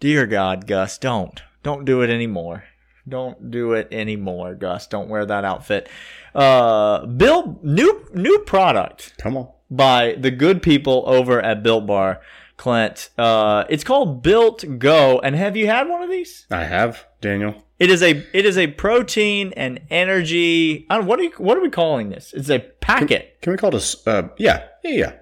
Dear 0.00 0.26
God, 0.26 0.66
Gus, 0.66 0.98
don't. 0.98 1.40
Don't 1.62 1.84
do 1.84 2.02
it 2.02 2.10
anymore. 2.10 2.64
Don't 3.08 3.50
do 3.52 3.72
it 3.74 3.86
anymore, 3.92 4.54
Gus. 4.56 4.88
Don't 4.88 5.08
wear 5.08 5.24
that 5.26 5.44
outfit. 5.44 5.88
Uh 6.34 7.06
Bill 7.06 7.60
new 7.62 8.04
new 8.12 8.40
product. 8.40 9.14
Come 9.18 9.36
on. 9.36 9.48
By 9.76 10.14
the 10.18 10.30
good 10.30 10.62
people 10.62 11.02
over 11.06 11.40
at 11.40 11.62
Built 11.62 11.86
Bar, 11.86 12.20
Clint. 12.56 13.10
Uh, 13.18 13.64
it's 13.68 13.84
called 13.84 14.22
Built 14.22 14.78
Go, 14.78 15.18
and 15.20 15.34
have 15.34 15.56
you 15.56 15.66
had 15.66 15.88
one 15.88 16.02
of 16.02 16.10
these? 16.10 16.46
I 16.50 16.64
have, 16.64 17.06
Daniel. 17.20 17.64
It 17.78 17.90
is 17.90 18.02
a 18.02 18.24
it 18.32 18.44
is 18.44 18.56
a 18.56 18.68
protein 18.68 19.52
and 19.56 19.80
energy. 19.90 20.86
I 20.88 20.98
don't, 20.98 21.06
what 21.06 21.18
are 21.18 21.24
you, 21.24 21.32
what 21.38 21.56
are 21.56 21.60
we 21.60 21.70
calling 21.70 22.10
this? 22.10 22.32
It's 22.32 22.50
a 22.50 22.60
packet. 22.60 23.38
Can 23.42 23.50
we 23.50 23.56
call 23.56 23.72
this? 23.72 24.06
Uh, 24.06 24.28
yeah, 24.38 24.68
yeah, 24.84 24.90
yeah. 24.90 25.12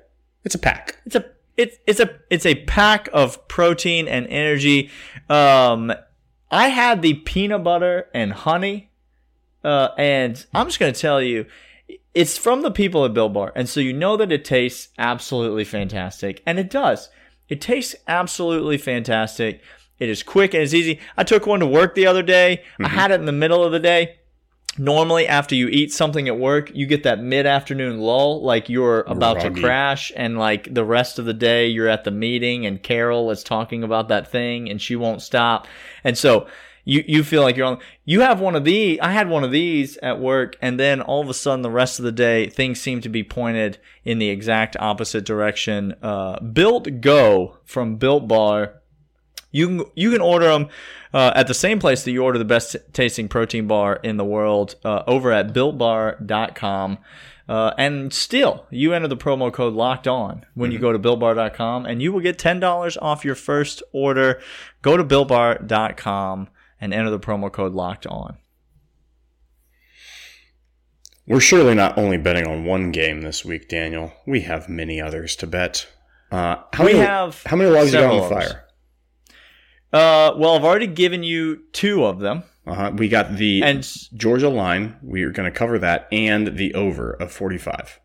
It's 0.44 0.54
a 0.54 0.58
pack. 0.58 0.98
It's 1.06 1.16
a 1.16 1.24
it's 1.56 1.78
it's 1.86 2.00
a 2.00 2.18
it's 2.28 2.44
a 2.44 2.56
pack 2.66 3.08
of 3.12 3.48
protein 3.48 4.08
and 4.08 4.26
energy. 4.26 4.90
Um, 5.30 5.92
I 6.50 6.68
had 6.68 7.00
the 7.00 7.14
peanut 7.14 7.62
butter 7.62 8.08
and 8.12 8.32
honey, 8.32 8.90
uh, 9.64 9.88
and 9.96 10.44
I'm 10.52 10.66
just 10.66 10.80
gonna 10.80 10.92
tell 10.92 11.22
you, 11.22 11.46
it's 12.14 12.36
from 12.36 12.62
the 12.62 12.70
people 12.70 13.04
at 13.04 13.14
Built 13.14 13.32
Bar, 13.32 13.52
and 13.54 13.68
so 13.68 13.80
you 13.80 13.92
know 13.92 14.16
that 14.16 14.32
it 14.32 14.44
tastes 14.44 14.88
absolutely 14.98 15.64
fantastic, 15.64 16.42
and 16.44 16.58
it 16.58 16.70
does. 16.70 17.08
It 17.48 17.60
tastes 17.60 17.94
absolutely 18.06 18.78
fantastic. 18.78 19.60
It 19.98 20.08
is 20.08 20.22
quick 20.22 20.54
and 20.54 20.62
it's 20.62 20.72
easy. 20.72 20.98
I 21.16 21.24
took 21.24 21.46
one 21.46 21.60
to 21.60 21.66
work 21.66 21.94
the 21.94 22.06
other 22.06 22.22
day. 22.22 22.64
I 22.78 22.84
mm-hmm. 22.84 22.84
had 22.84 23.10
it 23.10 23.20
in 23.20 23.26
the 23.26 23.32
middle 23.32 23.62
of 23.62 23.72
the 23.72 23.78
day. 23.78 24.16
Normally, 24.78 25.26
after 25.26 25.54
you 25.54 25.66
eat 25.66 25.92
something 25.92 26.28
at 26.28 26.38
work, 26.38 26.70
you 26.72 26.86
get 26.86 27.02
that 27.02 27.20
mid 27.20 27.44
afternoon 27.44 27.98
lull, 27.98 28.42
like 28.42 28.68
you're 28.68 29.00
about 29.02 29.40
to 29.40 29.50
crash, 29.50 30.12
and 30.14 30.38
like 30.38 30.72
the 30.72 30.84
rest 30.84 31.18
of 31.18 31.24
the 31.24 31.34
day, 31.34 31.66
you're 31.66 31.88
at 31.88 32.04
the 32.04 32.12
meeting, 32.12 32.64
and 32.64 32.82
Carol 32.82 33.30
is 33.32 33.42
talking 33.42 33.82
about 33.82 34.08
that 34.08 34.30
thing, 34.30 34.70
and 34.70 34.80
she 34.80 34.94
won't 34.94 35.22
stop. 35.22 35.66
And 36.04 36.16
so 36.16 36.46
you, 36.84 37.04
you 37.06 37.24
feel 37.24 37.42
like 37.42 37.56
you're 37.56 37.66
on. 37.66 37.78
You 38.04 38.20
have 38.20 38.40
one 38.40 38.56
of 38.56 38.64
these. 38.64 38.98
I 39.00 39.12
had 39.12 39.28
one 39.28 39.44
of 39.44 39.50
these 39.50 39.96
at 39.98 40.20
work, 40.20 40.56
and 40.60 40.78
then 40.78 41.00
all 41.00 41.20
of 41.20 41.28
a 41.28 41.34
sudden, 41.34 41.62
the 41.62 41.70
rest 41.70 41.98
of 41.98 42.04
the 42.04 42.12
day, 42.12 42.48
things 42.48 42.80
seem 42.80 43.00
to 43.02 43.08
be 43.08 43.22
pointed 43.22 43.78
in 44.04 44.18
the 44.18 44.28
exact 44.28 44.76
opposite 44.80 45.24
direction. 45.24 45.94
Uh, 46.02 46.40
Built 46.40 47.00
Go 47.00 47.58
from 47.64 47.96
Built 47.96 48.26
Bar 48.28 48.80
You 49.52 49.66
can 49.66 49.90
you 49.94 50.10
can 50.12 50.20
order 50.20 50.48
them 50.48 50.68
uh, 51.12 51.32
at 51.34 51.46
the 51.46 51.54
same 51.54 51.78
place 51.78 52.04
that 52.04 52.12
you 52.12 52.22
order 52.22 52.38
the 52.38 52.44
best 52.44 52.76
tasting 52.92 53.28
protein 53.28 53.66
bar 53.66 53.96
in 53.96 54.16
the 54.16 54.24
world 54.24 54.76
uh, 54.84 55.02
over 55.06 55.32
at 55.32 55.52
builtbar.com. 55.52 56.98
Uh, 57.48 57.74
and 57.76 58.12
still, 58.12 58.64
you 58.70 58.92
enter 58.92 59.08
the 59.08 59.16
promo 59.16 59.52
code 59.52 59.74
locked 59.74 60.06
on 60.06 60.46
when 60.54 60.70
you 60.70 60.78
go 60.78 60.92
to 60.92 61.00
builtbar.com 61.00 61.84
and 61.84 62.00
you 62.00 62.12
will 62.12 62.20
get 62.20 62.38
$10 62.38 62.96
off 63.02 63.24
your 63.24 63.34
first 63.34 63.82
order. 63.92 64.40
Go 64.82 64.96
to 64.96 65.02
builtbar.com 65.02 66.48
and 66.80 66.94
enter 66.94 67.10
the 67.10 67.20
promo 67.20 67.52
code 67.52 67.72
locked 67.72 68.06
on. 68.06 68.36
We're 71.26 71.40
surely 71.40 71.74
not 71.74 71.96
only 71.96 72.16
betting 72.18 72.46
on 72.46 72.64
one 72.64 72.90
game 72.90 73.20
this 73.20 73.44
week, 73.44 73.68
Daniel. 73.68 74.12
We 74.26 74.40
have 74.42 74.68
many 74.68 75.00
others 75.00 75.36
to 75.36 75.46
bet. 75.46 75.86
Uh, 76.32 76.56
how 76.72 76.84
We 76.84 76.92
many, 76.92 77.04
have 77.04 77.42
how 77.44 77.56
many 77.56 77.70
logs 77.70 77.92
you 77.92 78.00
got 78.00 78.12
on 78.12 78.22
the 78.22 78.28
fire? 78.34 78.64
Uh, 79.92 80.34
well, 80.36 80.56
I've 80.56 80.64
already 80.64 80.86
given 80.86 81.22
you 81.22 81.62
two 81.72 82.04
of 82.04 82.20
them. 82.20 82.44
Uh-huh. 82.66 82.92
We 82.94 83.08
got 83.08 83.36
the 83.36 83.62
And 83.62 83.86
Georgia 84.14 84.48
line. 84.48 84.96
We 85.02 85.22
are 85.24 85.30
going 85.30 85.50
to 85.50 85.56
cover 85.56 85.78
that 85.78 86.08
and 86.12 86.56
the 86.56 86.74
over 86.74 87.12
of 87.12 87.32
45. 87.32 88.00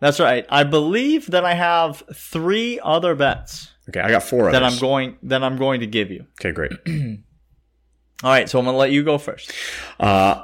that's 0.00 0.20
right. 0.20 0.44
I 0.48 0.64
believe 0.64 1.26
that 1.30 1.44
I 1.44 1.54
have 1.54 2.02
three 2.14 2.78
other 2.82 3.14
bets 3.14 3.72
Okay, 3.88 4.00
I 4.00 4.10
got 4.10 4.22
four 4.22 4.50
that 4.50 4.62
others. 4.62 4.74
I'm 4.74 4.80
going 4.80 5.16
that 5.22 5.44
I'm 5.44 5.56
going 5.56 5.80
to 5.80 5.86
give 5.86 6.10
you. 6.10 6.26
okay, 6.40 6.52
great. 6.52 6.72
All 8.22 8.30
right, 8.30 8.48
so 8.48 8.58
I'm 8.58 8.64
gonna 8.64 8.76
let 8.76 8.92
you 8.92 9.02
go 9.02 9.18
first. 9.18 9.52
Uh, 10.00 10.42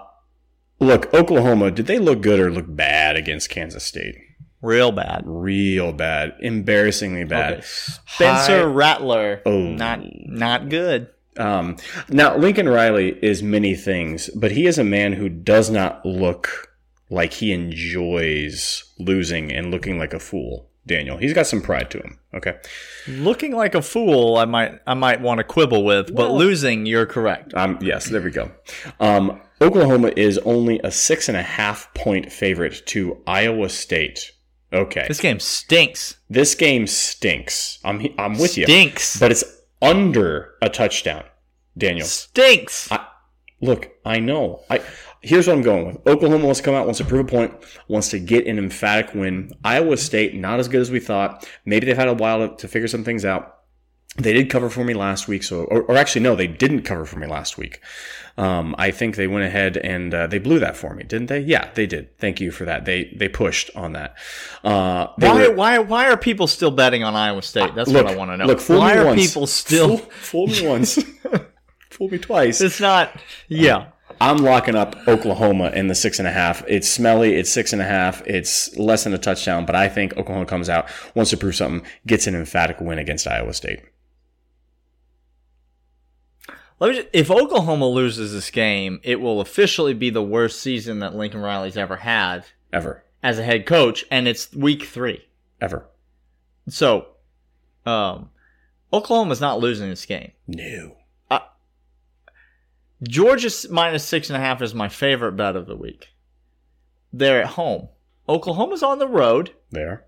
look, 0.78 1.12
Oklahoma, 1.14 1.70
did 1.70 1.86
they 1.86 1.98
look 1.98 2.20
good 2.20 2.38
or 2.38 2.50
look 2.50 2.66
bad 2.68 3.16
against 3.16 3.50
Kansas 3.50 3.84
State? 3.84 4.16
Real 4.60 4.92
bad. 4.92 5.24
Real 5.26 5.92
bad. 5.92 6.34
Embarrassingly 6.40 7.24
bad. 7.24 7.54
Okay. 7.54 7.62
Spencer 8.06 8.68
Rattler. 8.68 9.42
Oh. 9.44 9.58
Not 9.58 10.00
not 10.26 10.68
good. 10.68 11.08
Um, 11.36 11.76
now, 12.08 12.36
Lincoln 12.36 12.68
Riley 12.68 13.18
is 13.22 13.42
many 13.42 13.74
things, 13.74 14.28
but 14.36 14.52
he 14.52 14.66
is 14.66 14.78
a 14.78 14.84
man 14.84 15.14
who 15.14 15.28
does 15.28 15.70
not 15.70 16.04
look 16.04 16.68
like 17.10 17.32
he 17.34 17.52
enjoys 17.52 18.84
losing 18.98 19.50
and 19.50 19.70
looking 19.70 19.98
like 19.98 20.14
a 20.14 20.20
fool. 20.20 20.68
Daniel, 20.86 21.16
he's 21.16 21.32
got 21.32 21.46
some 21.46 21.62
pride 21.62 21.90
to 21.92 21.98
him. 21.98 22.18
Okay, 22.34 22.56
Looking 23.06 23.52
like 23.54 23.74
a 23.74 23.82
fool, 23.82 24.36
I 24.36 24.44
might 24.46 24.80
I 24.86 24.94
might 24.94 25.20
want 25.20 25.38
to 25.38 25.44
quibble 25.44 25.84
with, 25.84 26.06
but 26.14 26.28
Well- 26.28 26.36
losing, 26.38 26.86
you're 26.86 27.06
correct. 27.06 27.54
um, 27.54 27.78
yes, 27.80 28.06
there 28.06 28.20
we 28.22 28.30
go. 28.30 28.50
Um, 28.98 29.40
Oklahoma 29.60 30.12
is 30.16 30.38
only 30.38 30.80
a 30.82 30.90
six 30.90 31.28
and 31.28 31.36
a 31.36 31.42
half 31.42 31.92
point 31.94 32.32
favorite 32.32 32.82
to 32.86 33.18
Iowa 33.26 33.68
State. 33.68 34.32
Okay, 34.72 35.04
This 35.06 35.20
game 35.20 35.38
stinks. 35.38 36.16
this 36.30 36.54
game 36.54 36.86
stinks. 36.86 37.78
I'm 37.84 38.06
I'm 38.18 38.38
with 38.38 38.56
you, 38.56 38.64
Stinks. 38.64 39.20
but 39.20 39.30
it's 39.30 39.44
under 39.82 40.54
a 40.62 40.68
touchdown. 40.70 41.24
Daniel, 41.76 42.06
Stinks. 42.06 42.90
I, 42.90 43.06
look, 43.60 43.90
I 44.04 44.18
know. 44.18 44.62
I 44.70 44.80
here's 45.22 45.46
what 45.46 45.56
I'm 45.56 45.62
going 45.62 45.86
with. 45.86 46.06
Oklahoma 46.06 46.44
wants 46.44 46.60
to 46.60 46.64
come 46.64 46.74
out, 46.74 46.86
wants 46.86 46.98
to 46.98 47.04
prove 47.04 47.26
a 47.26 47.28
point, 47.28 47.52
wants 47.88 48.10
to 48.10 48.18
get 48.18 48.46
an 48.46 48.58
emphatic 48.58 49.14
win. 49.14 49.52
Iowa 49.64 49.96
State 49.96 50.34
not 50.34 50.60
as 50.60 50.68
good 50.68 50.80
as 50.80 50.90
we 50.90 51.00
thought. 51.00 51.48
Maybe 51.64 51.86
they've 51.86 51.96
had 51.96 52.08
a 52.08 52.14
while 52.14 52.48
to, 52.48 52.56
to 52.56 52.68
figure 52.68 52.88
some 52.88 53.04
things 53.04 53.24
out. 53.24 53.58
They 54.18 54.34
did 54.34 54.50
cover 54.50 54.68
for 54.68 54.84
me 54.84 54.92
last 54.92 55.26
week, 55.26 55.42
so 55.42 55.64
or, 55.64 55.82
or 55.84 55.96
actually 55.96 56.20
no, 56.20 56.36
they 56.36 56.46
didn't 56.46 56.82
cover 56.82 57.06
for 57.06 57.18
me 57.18 57.26
last 57.26 57.56
week. 57.56 57.80
Um, 58.36 58.74
I 58.76 58.90
think 58.90 59.16
they 59.16 59.26
went 59.26 59.44
ahead 59.46 59.78
and 59.78 60.12
uh, 60.12 60.26
they 60.26 60.38
blew 60.38 60.58
that 60.58 60.76
for 60.76 60.94
me, 60.94 61.02
didn't 61.02 61.28
they? 61.28 61.40
Yeah, 61.40 61.70
they 61.72 61.86
did. 61.86 62.18
Thank 62.18 62.38
you 62.38 62.50
for 62.50 62.66
that. 62.66 62.84
They 62.84 63.14
they 63.16 63.28
pushed 63.28 63.70
on 63.74 63.92
that. 63.94 64.16
Uh, 64.62 65.06
why, 65.16 65.48
were- 65.48 65.54
why, 65.54 65.78
why 65.78 66.10
are 66.10 66.18
people 66.18 66.46
still 66.46 66.70
betting 66.70 67.04
on 67.04 67.14
Iowa 67.14 67.40
State? 67.40 67.74
That's 67.74 67.88
look, 67.88 68.04
what 68.04 68.14
I 68.14 68.16
want 68.18 68.32
to 68.32 68.36
know. 68.36 68.44
Look, 68.44 68.60
fool 68.60 68.80
why 68.80 68.94
me 68.94 69.00
are 69.00 69.06
once. 69.06 69.26
people 69.26 69.46
still? 69.46 69.96
fool, 69.96 70.46
fool 70.46 70.46
me 70.48 70.68
once? 70.68 70.98
fool 71.90 72.08
me 72.08 72.18
twice. 72.18 72.60
It's 72.60 72.80
not. 72.80 73.18
Yeah. 73.48 73.92
I'm 74.22 74.36
locking 74.36 74.76
up 74.76 74.94
Oklahoma 75.08 75.72
in 75.74 75.88
the 75.88 75.96
six 75.96 76.20
and 76.20 76.28
a 76.28 76.30
half. 76.30 76.62
It's 76.68 76.88
smelly. 76.88 77.34
It's 77.34 77.50
six 77.50 77.72
and 77.72 77.82
a 77.82 77.84
half. 77.84 78.24
It's 78.24 78.76
less 78.76 79.02
than 79.02 79.12
a 79.12 79.18
touchdown, 79.18 79.66
but 79.66 79.74
I 79.74 79.88
think 79.88 80.16
Oklahoma 80.16 80.46
comes 80.46 80.68
out, 80.68 80.88
wants 81.16 81.32
to 81.32 81.36
prove 81.36 81.56
something, 81.56 81.84
gets 82.06 82.28
an 82.28 82.36
emphatic 82.36 82.80
win 82.80 83.00
against 83.00 83.26
Iowa 83.26 83.52
State. 83.52 83.80
Let 86.78 86.90
me 86.90 86.96
just, 86.98 87.08
if 87.12 87.32
Oklahoma 87.32 87.88
loses 87.88 88.32
this 88.32 88.48
game, 88.52 89.00
it 89.02 89.20
will 89.20 89.40
officially 89.40 89.92
be 89.92 90.08
the 90.08 90.22
worst 90.22 90.60
season 90.60 91.00
that 91.00 91.16
Lincoln 91.16 91.40
Riley's 91.40 91.76
ever 91.76 91.96
had 91.96 92.46
Ever. 92.72 93.02
as 93.24 93.40
a 93.40 93.42
head 93.42 93.66
coach, 93.66 94.04
and 94.08 94.28
it's 94.28 94.52
week 94.54 94.84
three. 94.84 95.26
Ever. 95.60 95.88
So, 96.68 97.08
um, 97.84 98.30
Oklahoma's 98.92 99.40
not 99.40 99.58
losing 99.58 99.88
this 99.90 100.06
game. 100.06 100.30
No. 100.46 100.94
Georgia 103.02 103.50
minus 103.70 104.04
six 104.04 104.30
and 104.30 104.36
a 104.36 104.40
half 104.40 104.62
is 104.62 104.74
my 104.74 104.88
favorite 104.88 105.32
bet 105.32 105.56
of 105.56 105.66
the 105.66 105.76
week. 105.76 106.08
They're 107.12 107.40
at 107.42 107.48
home. 107.48 107.88
Oklahoma's 108.28 108.82
on 108.82 108.98
the 108.98 109.08
road, 109.08 109.50
There. 109.70 110.04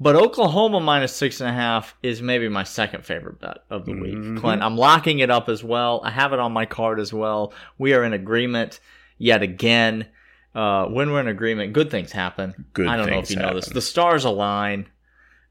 but 0.00 0.14
Oklahoma 0.14 0.80
minus 0.80 1.14
six 1.14 1.40
and 1.40 1.50
a 1.50 1.52
half 1.52 1.94
is 2.02 2.22
maybe 2.22 2.48
my 2.48 2.62
second 2.62 3.04
favorite 3.04 3.40
bet 3.40 3.58
of 3.68 3.84
the 3.84 3.92
week. 3.92 4.14
Mhm. 4.14 4.38
Clint, 4.40 4.62
I'm 4.62 4.76
locking 4.76 5.18
it 5.18 5.30
up 5.30 5.48
as 5.48 5.64
well. 5.64 6.00
I 6.04 6.10
have 6.10 6.32
it 6.32 6.38
on 6.38 6.52
my 6.52 6.64
card 6.64 7.00
as 7.00 7.12
well. 7.12 7.52
We 7.78 7.92
are 7.94 8.04
in 8.04 8.12
agreement 8.12 8.78
yet 9.18 9.42
again. 9.42 10.06
Uh, 10.54 10.86
when 10.86 11.10
we're 11.10 11.20
in 11.20 11.28
agreement, 11.28 11.72
good 11.72 11.90
things 11.90 12.12
happen. 12.12 12.66
Good 12.74 12.86
I 12.86 12.96
don't 12.96 13.10
know 13.10 13.18
if 13.18 13.30
you 13.30 13.36
know 13.36 13.54
this. 13.54 13.66
The 13.66 13.80
stars 13.80 14.24
align. 14.24 14.86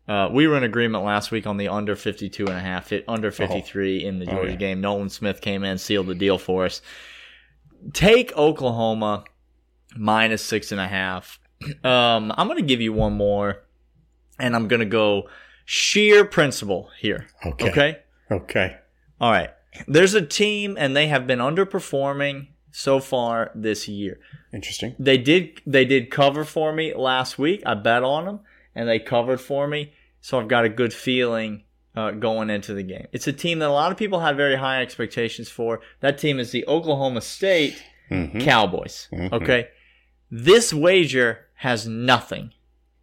Uh, 0.08 0.29
we 0.31 0.48
were 0.48 0.58
in 0.58 0.63
agreement 0.63 1.03
last 1.05 1.31
week 1.31 1.46
on 1.48 1.58
the 1.58 1.67
under 1.67 1.96
52 1.96 2.48
and 2.48 2.58
a 2.58 2.60
half, 2.60 2.91
under 3.08 3.31
53 3.31 4.03
in 4.03 4.20
the 4.20 4.25
Oh, 4.27 4.31
Georgia 4.31 4.51
yeah. 4.51 4.58
game. 4.58 4.81
Nolan 4.81 5.10
Smith 5.10 5.41
came 5.41 5.63
in, 5.63 5.77
sealed 5.77 6.08
the 6.08 6.15
deal 6.15 6.38
for 6.38 6.65
us. 6.65 6.81
Take 7.93 8.36
Oklahoma 8.38 9.24
minus 9.96 10.43
six 10.43 10.72
and 10.72 10.81
a 10.81 10.88
half. 10.88 11.39
Um, 11.84 12.34
I'm 12.38 12.48
going 12.48 12.58
to 12.58 12.65
give 12.65 12.81
you 12.81 12.91
one 12.91 13.13
more, 13.13 13.62
and 14.39 14.55
I'm 14.55 14.67
going 14.67 14.79
to 14.79 14.86
go 14.88 15.29
sheer 15.63 16.25
principle 16.25 16.89
here. 17.00 17.27
Okay. 17.46 17.70
Okay. 17.70 17.98
Okay. 18.31 18.77
All 19.20 19.31
right. 19.31 19.51
There's 19.88 20.15
a 20.15 20.25
team, 20.25 20.75
and 20.79 20.96
they 20.98 21.05
have 21.08 21.27
been 21.27 21.38
underperforming 21.38 22.48
so 22.72 23.00
far 23.00 23.51
this 23.53 23.88
year. 23.88 24.20
Interesting. 24.51 24.96
They 24.98 25.20
did 25.20 25.62
they 25.67 25.86
did 25.86 26.10
cover 26.10 26.43
for 26.46 26.74
me 26.74 26.96
last 26.96 27.38
week. 27.38 27.62
I 27.63 27.75
bet 27.75 28.01
on 28.01 28.25
them, 28.25 28.39
and 28.75 28.88
they 28.88 29.00
covered 29.00 29.42
for 29.42 29.68
me. 29.68 29.94
So 30.22 30.40
I've 30.40 30.48
got 30.48 30.66
a 30.66 30.70
good 30.70 30.94
feeling 30.94 31.63
uh, 31.96 32.12
going 32.12 32.50
into 32.50 32.74
the 32.74 32.84
game. 32.84 33.08
It's 33.12 33.28
a 33.28 33.34
team 33.34 33.60
that 33.60 33.70
a 33.70 33.74
lot 33.74 33.92
of 33.92 33.98
people 33.98 34.20
had 34.20 34.38
very 34.38 34.56
high 34.56 34.82
expectations 34.82 35.50
for. 35.50 35.82
That 36.00 36.18
team 36.18 36.40
is 36.40 36.51
the 36.51 36.66
Oklahoma 36.68 37.22
State 37.22 37.82
hmm 38.10 38.40
Cowboys. 38.40 39.08
Mhm. 39.12 39.32
Okay, 39.32 39.70
this 40.30 40.74
wager 40.74 41.48
has 41.56 41.88
nothing 41.88 42.51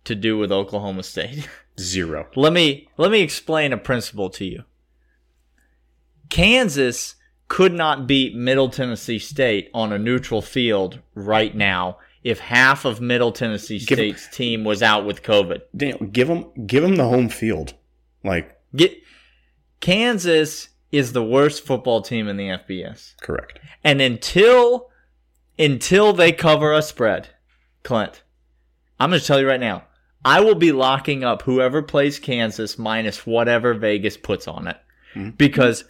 to 0.05 0.15
do 0.15 0.39
with 0.39 0.53
Oklahoma 0.53 1.03
State. 1.03 1.49
Zero. 1.81 2.27
let 2.35 2.53
me 2.53 2.89
let 2.97 3.11
me 3.13 3.21
explain 3.21 3.73
a 3.73 3.79
principle 3.79 4.31
to 4.31 4.45
you. 4.45 4.65
Kansas 6.29 7.15
could 7.47 7.73
not 7.73 8.07
beat 8.07 8.35
Middle 8.35 8.69
Tennessee 8.69 9.19
State 9.19 9.71
on 9.73 9.93
a 9.93 9.99
neutral 9.99 10.43
field 10.43 10.99
right 11.15 11.55
now 11.55 11.99
if 12.25 12.39
half 12.41 12.85
of 12.85 13.01
Middle 13.01 13.33
Tennessee 13.33 13.79
Give- 13.79 13.97
State's 13.99 14.29
team 14.29 14.65
was 14.65 14.83
out 14.83 15.05
with 15.07 15.23
COVID. 15.23 15.61
Daniel, 15.77 16.01
give 16.07 16.29
them, 16.29 16.51
give 16.67 16.83
them 16.83 16.97
the 16.97 17.05
home 17.09 17.29
field. 17.29 17.75
Like, 18.25 18.57
Get 18.75 18.93
Kansas 19.81 20.69
is 20.91 21.13
the 21.13 21.23
worst 21.23 21.65
football 21.65 22.03
team 22.03 22.29
in 22.29 22.37
the 22.37 22.49
FBS. 22.49 23.15
correct. 23.21 23.61
And 23.85 24.01
until 24.01 24.89
until 25.59 26.13
they 26.13 26.31
cover 26.33 26.73
a 26.73 26.83
spread, 26.83 27.29
Clint, 27.83 28.23
I'm 29.01 29.11
going 29.11 29.21
to 29.21 29.27
tell 29.27 29.41
you 29.41 29.49
right 29.49 29.59
now, 29.61 29.85
I 30.25 30.41
will 30.41 30.55
be 30.55 30.73
locking 30.73 31.25
up 31.25 31.43
whoever 31.43 31.83
plays 31.83 32.19
Kansas 32.19 32.79
minus 32.79 33.27
whatever 33.27 33.75
Vegas 33.75 34.17
puts 34.17 34.47
on 34.47 34.67
it 34.69 34.77
Mhm. 35.15 35.37
because 35.37 35.85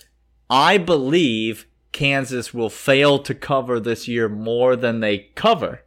I 0.51 0.79
believe 0.79 1.67
Kansas 1.93 2.53
will 2.55 2.71
fail 2.71 3.19
to 3.21 3.35
cover 3.35 3.79
this 3.81 4.07
year 4.09 4.29
more 4.29 4.77
than 4.77 5.01
they 5.01 5.19
cover. 5.35 5.83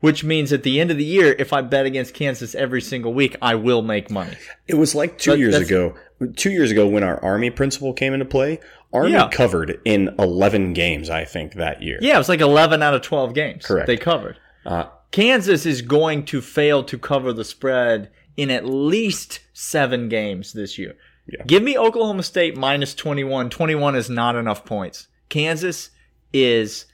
Which 0.00 0.22
means 0.22 0.52
at 0.52 0.62
the 0.62 0.80
end 0.80 0.92
of 0.92 0.96
the 0.96 1.04
year, 1.04 1.34
if 1.40 1.52
I 1.52 1.60
bet 1.60 1.84
against 1.84 2.14
Kansas 2.14 2.54
every 2.54 2.80
single 2.80 3.12
week, 3.12 3.34
I 3.42 3.56
will 3.56 3.82
make 3.82 4.10
money. 4.10 4.36
It 4.68 4.74
was 4.74 4.94
like 4.94 5.18
two 5.18 5.32
That- 5.32 5.38
years 5.38 5.56
ago. 5.56 5.94
Two 6.36 6.50
years 6.50 6.70
ago, 6.70 6.86
when 6.88 7.02
our 7.04 7.22
Army 7.22 7.50
principle 7.50 7.92
came 7.92 8.12
into 8.12 8.24
play, 8.24 8.58
Army 8.92 9.12
Yeah. 9.12 9.28
covered 9.30 9.80
in 9.84 10.14
11 10.18 10.72
games, 10.72 11.10
I 11.10 11.24
think, 11.24 11.54
that 11.54 11.82
year. 11.82 11.98
Yeah, 12.00 12.14
it 12.14 12.18
was 12.18 12.28
like 12.28 12.40
11 12.40 12.82
out 12.82 12.94
of 12.94 13.02
12 13.02 13.34
games. 13.34 13.64
Correct. 13.66 13.86
They 13.86 13.96
covered. 13.96 14.36
Uh, 14.66 14.84
Kansas 15.10 15.64
is 15.66 15.80
going 15.82 16.24
to 16.26 16.40
fail 16.40 16.82
to 16.84 16.98
cover 16.98 17.32
the 17.32 17.44
spread 17.44 18.10
in 18.36 18.50
at 18.50 18.66
least 18.66 19.40
seven 19.52 20.08
games 20.08 20.52
this 20.52 20.76
year. 20.78 20.94
Yeah. 21.26 21.42
Give 21.46 21.62
me 21.62 21.76
Oklahoma 21.78 22.22
State 22.22 22.56
minus 22.56 22.94
21. 22.94 23.50
21 23.50 23.94
is 23.96 24.08
not 24.10 24.34
enough 24.36 24.64
points. 24.64 25.08
Kansas 25.28 25.90
is 26.32 26.86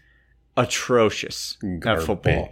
atrocious 0.56 1.56
at 1.84 2.02
football. 2.02 2.49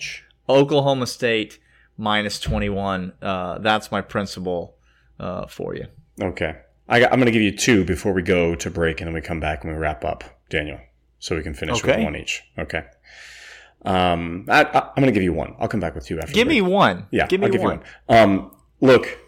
Oklahoma 0.49 1.07
State 1.07 1.59
minus 1.97 2.41
21. 2.41 3.13
Uh, 3.21 3.59
that's 3.59 3.91
my 3.91 4.01
principle 4.01 4.77
uh, 5.19 5.47
for 5.47 5.75
you. 5.75 5.87
Okay. 6.21 6.57
I 6.89 7.01
got, 7.01 7.13
I'm 7.13 7.19
going 7.19 7.27
to 7.27 7.33
give 7.33 7.43
you 7.43 7.57
two 7.57 7.85
before 7.85 8.13
we 8.13 8.23
go 8.23 8.55
to 8.55 8.71
break, 8.71 9.01
and 9.01 9.09
then 9.09 9.15
we 9.15 9.21
come 9.21 9.41
back 9.41 9.65
and 9.65 9.73
we 9.73 9.79
wrap 9.79 10.05
up, 10.05 10.25
Daniel, 10.51 10.81
so 11.19 11.37
we 11.37 11.43
can 11.43 11.55
finish 11.55 11.83
with 11.83 12.01
one 12.01 12.17
each. 12.17 12.43
Okay. 12.59 12.85
Um, 13.85 14.47
I, 14.49 14.65
I'm 14.65 15.03
going 15.03 15.07
to 15.07 15.13
give 15.13 15.23
you 15.23 15.33
one. 15.33 15.55
I'll 15.59 15.69
come 15.69 15.81
back 15.81 15.95
with 15.95 16.07
two 16.07 16.19
after. 16.19 16.33
Give 16.33 16.49
me 16.49 16.61
one. 16.61 17.07
Yeah, 17.11 17.27
give 17.27 17.41
me 17.41 17.47
I'll 17.47 17.53
give 17.53 17.63
one. 17.63 17.79
you 17.79 17.83
one. 18.07 18.19
Um, 18.19 18.57
look, 18.81 19.19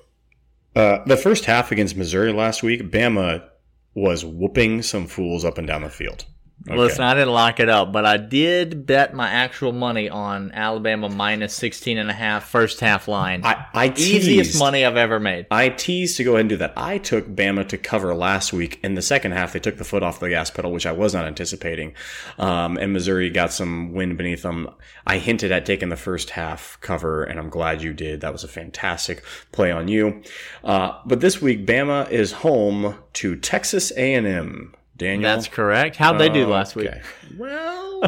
uh, 0.76 0.98
the 1.06 1.16
first 1.16 1.44
half 1.44 1.72
against 1.72 1.96
Missouri 1.96 2.32
last 2.32 2.62
week, 2.62 2.82
Bama 2.90 3.48
was 3.94 4.24
whooping 4.24 4.82
some 4.82 5.06
fools 5.06 5.44
up 5.44 5.56
and 5.58 5.66
down 5.66 5.82
the 5.82 5.90
field. 5.90 6.26
Okay. 6.66 6.78
Listen, 6.78 7.02
I 7.02 7.12
didn't 7.12 7.34
lock 7.34 7.60
it 7.60 7.68
up, 7.68 7.92
but 7.92 8.06
I 8.06 8.16
did 8.16 8.86
bet 8.86 9.12
my 9.12 9.28
actual 9.28 9.72
money 9.72 10.08
on 10.08 10.50
Alabama 10.52 11.10
minus 11.10 11.52
16 11.54 11.98
and 11.98 12.08
a 12.08 12.14
half 12.14 12.48
first 12.48 12.80
half 12.80 13.06
line. 13.06 13.44
I, 13.44 13.66
I 13.74 13.92
Easiest 13.94 14.58
money 14.58 14.82
I've 14.82 14.96
ever 14.96 15.20
made. 15.20 15.46
I 15.50 15.68
teased 15.68 16.16
to 16.16 16.24
go 16.24 16.32
ahead 16.32 16.40
and 16.40 16.48
do 16.48 16.56
that. 16.56 16.72
I 16.74 16.96
took 16.96 17.26
Bama 17.26 17.68
to 17.68 17.76
cover 17.76 18.14
last 18.14 18.54
week. 18.54 18.80
In 18.82 18.94
the 18.94 19.02
second 19.02 19.32
half, 19.32 19.52
they 19.52 19.58
took 19.58 19.76
the 19.76 19.84
foot 19.84 20.02
off 20.02 20.20
the 20.20 20.30
gas 20.30 20.50
pedal, 20.50 20.72
which 20.72 20.86
I 20.86 20.92
was 20.92 21.12
not 21.12 21.26
anticipating. 21.26 21.92
Um, 22.38 22.78
and 22.78 22.94
Missouri 22.94 23.28
got 23.28 23.52
some 23.52 23.92
wind 23.92 24.16
beneath 24.16 24.40
them. 24.40 24.70
I 25.06 25.18
hinted 25.18 25.52
at 25.52 25.66
taking 25.66 25.90
the 25.90 25.96
first 25.96 26.30
half 26.30 26.78
cover, 26.80 27.24
and 27.24 27.38
I'm 27.38 27.50
glad 27.50 27.82
you 27.82 27.92
did. 27.92 28.22
That 28.22 28.32
was 28.32 28.42
a 28.42 28.48
fantastic 28.48 29.22
play 29.52 29.70
on 29.70 29.88
you. 29.88 30.22
Uh, 30.62 30.98
but 31.04 31.20
this 31.20 31.42
week, 31.42 31.66
Bama 31.66 32.10
is 32.10 32.32
home 32.32 32.96
to 33.14 33.36
Texas 33.36 33.92
A&M. 33.98 34.74
Daniel, 34.96 35.22
That's 35.22 35.48
correct. 35.48 35.96
How'd 35.96 36.18
they 36.20 36.28
do 36.28 36.46
last 36.46 36.76
week? 36.76 36.88
Okay. 36.88 37.02
Well, 37.36 38.00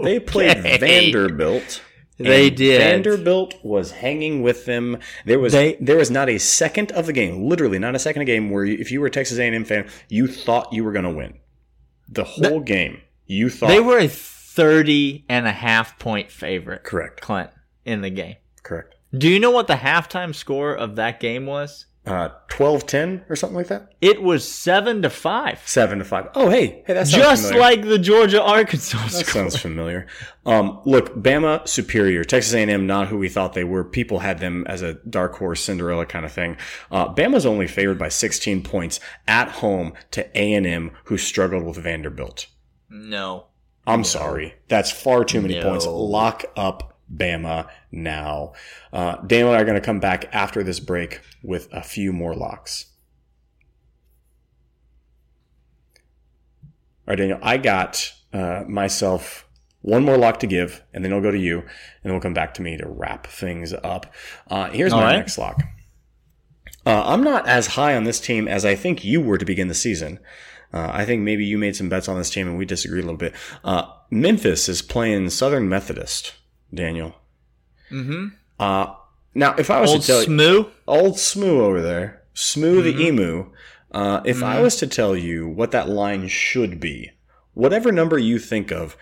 they 0.02 0.18
played 0.20 0.56
Okay. 0.58 0.78
Vanderbilt. 0.78 1.82
They 2.16 2.48
and 2.48 2.56
did. 2.56 2.80
Vanderbilt 2.80 3.54
was 3.64 3.90
hanging 3.90 4.42
with 4.42 4.64
them. 4.66 4.98
There 5.26 5.38
was 5.40 5.52
They- 5.52 5.76
there 5.80 5.96
was 5.96 6.10
not 6.10 6.28
a 6.28 6.38
second 6.38 6.92
of 6.92 7.06
the 7.06 7.12
game, 7.12 7.42
literally 7.48 7.78
not 7.78 7.94
a 7.94 7.98
second 7.98 8.22
of 8.22 8.26
the 8.26 8.32
game, 8.32 8.50
where 8.50 8.64
you, 8.64 8.78
if 8.78 8.90
you 8.92 9.00
were 9.00 9.08
a 9.08 9.10
Texas 9.10 9.38
A&M 9.38 9.64
fan, 9.64 9.88
you 10.08 10.26
thought 10.28 10.72
you 10.72 10.84
were 10.84 10.92
going 10.92 11.04
to 11.04 11.10
win. 11.10 11.34
The 12.08 12.24
whole 12.24 12.60
game, 12.60 13.00
you 13.26 13.50
thought 13.50 13.68
They 13.68 13.80
were 13.80 13.98
a 13.98 14.08
30 14.08 15.24
and 15.28 15.46
a 15.46 15.52
half 15.52 15.98
point 15.98 16.30
favorite, 16.30 16.84
correct. 16.84 17.20
Clint, 17.20 17.50
in 17.84 18.00
the 18.02 18.10
game. 18.10 18.36
Correct. 18.62 18.94
Do 19.16 19.28
you 19.28 19.40
know 19.40 19.50
what 19.50 19.66
the 19.66 19.74
halftime 19.74 20.34
score 20.34 20.74
of 20.74 20.96
that 20.96 21.18
game 21.20 21.46
was? 21.46 21.86
Uh, 22.06 22.28
12-10 22.50 23.24
or 23.30 23.34
something 23.36 23.56
like 23.56 23.68
that. 23.68 23.94
It 24.02 24.22
was 24.22 24.46
7 24.46 25.00
to 25.02 25.08
5. 25.08 25.62
Seven 25.64 26.00
to 26.00 26.04
five. 26.04 26.28
Oh, 26.34 26.50
hey, 26.50 26.82
hey, 26.86 26.92
that 26.92 27.06
sounds 27.08 27.22
Just 27.22 27.42
familiar. 27.48 27.60
like 27.62 27.82
the 27.82 27.98
Georgia 27.98 28.42
Arkansas 28.42 28.98
That 29.04 29.10
score. 29.10 29.24
sounds 29.42 29.56
familiar. 29.56 30.06
Um, 30.44 30.80
look, 30.84 31.14
Bama 31.14 31.66
superior. 31.66 32.22
Texas 32.22 32.52
A&M 32.52 32.86
not 32.86 33.08
who 33.08 33.16
we 33.16 33.30
thought 33.30 33.54
they 33.54 33.64
were. 33.64 33.84
People 33.84 34.18
had 34.18 34.38
them 34.38 34.66
as 34.68 34.82
a 34.82 34.94
dark 35.08 35.36
horse 35.36 35.62
Cinderella 35.62 36.04
kind 36.04 36.26
of 36.26 36.32
thing. 36.32 36.58
Uh, 36.90 37.12
Bama's 37.14 37.46
only 37.46 37.66
favored 37.66 37.98
by 37.98 38.10
16 38.10 38.62
points 38.62 39.00
at 39.26 39.48
home 39.48 39.94
to 40.10 40.26
A&M, 40.38 40.90
who 41.04 41.16
struggled 41.16 41.64
with 41.64 41.78
Vanderbilt. 41.78 42.48
No. 42.90 43.46
I'm 43.86 44.04
sorry, 44.04 44.54
that's 44.68 44.90
far 44.90 45.24
too 45.24 45.40
many 45.42 45.54
No. 45.54 45.62
points. 45.70 45.86
Lock 45.86 46.44
up 46.56 46.93
Bama 47.12 47.68
now. 47.90 48.52
Uh, 48.92 49.16
Daniel 49.26 49.48
and 49.48 49.58
I 49.58 49.62
are 49.62 49.64
going 49.64 49.80
to 49.80 49.84
come 49.84 50.00
back 50.00 50.28
after 50.32 50.62
this 50.62 50.80
break 50.80 51.20
with 51.42 51.68
a 51.72 51.82
few 51.82 52.12
more 52.12 52.34
locks. 52.34 52.86
All 57.06 57.12
right, 57.12 57.16
Daniel, 57.16 57.38
I 57.42 57.58
got 57.58 58.12
uh, 58.32 58.64
myself 58.66 59.46
one 59.82 60.02
more 60.02 60.16
lock 60.16 60.40
to 60.40 60.46
give, 60.46 60.82
and 60.94 61.04
then 61.04 61.12
I'll 61.12 61.20
go 61.20 61.30
to 61.30 61.38
you, 61.38 61.58
and 61.58 61.68
then 62.02 62.12
we'll 62.12 62.20
come 62.22 62.32
back 62.32 62.54
to 62.54 62.62
me 62.62 62.78
to 62.78 62.88
wrap 62.88 63.26
things 63.26 63.74
up. 63.74 64.06
Uh, 64.48 64.70
here's 64.70 64.94
All 64.94 65.00
my 65.00 65.08
right. 65.08 65.16
next 65.16 65.36
lock. 65.36 65.62
Uh, 66.86 67.02
I'm 67.04 67.22
not 67.22 67.46
as 67.46 67.68
high 67.68 67.94
on 67.94 68.04
this 68.04 68.20
team 68.20 68.48
as 68.48 68.64
I 68.64 68.74
think 68.74 69.04
you 69.04 69.20
were 69.20 69.38
to 69.38 69.44
begin 69.44 69.68
the 69.68 69.74
season. 69.74 70.18
Uh, 70.72 70.90
I 70.92 71.04
think 71.04 71.22
maybe 71.22 71.44
you 71.44 71.58
made 71.58 71.76
some 71.76 71.88
bets 71.88 72.08
on 72.08 72.16
this 72.16 72.30
team, 72.30 72.48
and 72.48 72.56
we 72.56 72.64
disagree 72.64 73.00
a 73.00 73.02
little 73.02 73.18
bit. 73.18 73.34
Uh, 73.62 73.86
Memphis 74.10 74.68
is 74.68 74.82
playing 74.82 75.30
Southern 75.30 75.68
Methodist, 75.68 76.32
Daniel. 76.74 77.14
Mm-hmm. 77.90 78.28
Uh, 78.58 78.94
now, 79.34 79.54
if 79.56 79.70
I 79.70 79.80
was 79.80 79.90
Old 79.90 80.00
to 80.02 80.06
tell 80.06 80.22
you, 80.24 80.70
old 80.86 81.18
Smoo 81.18 81.60
over 81.60 81.80
there, 81.82 82.22
Smoo 82.34 82.82
Mm-hmm. 82.82 82.98
the 82.98 83.04
emu. 83.06 83.50
Uh, 83.90 84.20
if 84.24 84.42
I 84.42 84.60
was 84.60 84.76
to 84.76 84.86
tell 84.88 85.16
you 85.16 85.46
what 85.48 85.70
that 85.70 85.88
line 85.88 86.26
should 86.28 86.80
be, 86.80 87.12
whatever 87.52 87.92
number 87.92 88.18
you 88.18 88.38
think 88.40 88.72
of, 88.72 88.96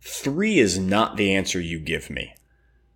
three 0.00 0.58
is 0.60 0.78
not 0.78 1.16
the 1.16 1.34
answer 1.34 1.60
you 1.60 1.80
give 1.80 2.08
me. 2.08 2.34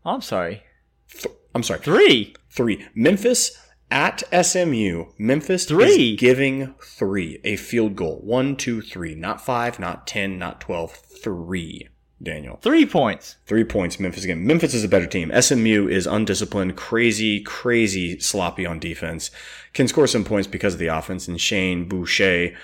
I'm 0.04 0.20
sorry. 0.20 0.62
Th- 1.10 1.34
I'm 1.54 1.62
sorry, 1.64 1.80
Three. 1.80 2.34
three. 2.50 2.86
Memphis 2.94 3.58
at 3.90 4.22
SMU. 4.44 5.06
Memphis 5.18 5.64
Three. 5.66 6.12
is 6.14 6.20
giving 6.20 6.74
three 6.82 7.40
a 7.44 7.56
field 7.56 7.94
goal. 7.96 8.20
One, 8.22 8.56
two, 8.56 8.80
three. 8.80 9.14
Not 9.14 9.40
five, 9.44 9.78
not 9.80 10.06
ten, 10.06 10.38
not 10.38 10.60
twelve. 10.60 10.92
Three. 10.92 11.88
Daniel. 12.22 12.58
Three 12.62 12.86
points. 12.86 13.36
Three 13.46 13.64
points, 13.64 13.98
Memphis 13.98 14.24
again. 14.24 14.46
Memphis 14.46 14.74
is 14.74 14.84
a 14.84 14.88
better 14.88 15.06
team. 15.06 15.32
SMU 15.38 15.88
is 15.88 16.06
undisciplined, 16.06 16.76
crazy, 16.76 17.40
crazy 17.40 18.18
sloppy 18.20 18.64
on 18.64 18.78
defense. 18.78 19.30
Can 19.72 19.88
score 19.88 20.06
some 20.06 20.24
points 20.24 20.46
because 20.46 20.74
of 20.74 20.80
the 20.80 20.86
offense, 20.86 21.26
and 21.26 21.40
Shane 21.40 21.88
Buechele, 21.88 22.54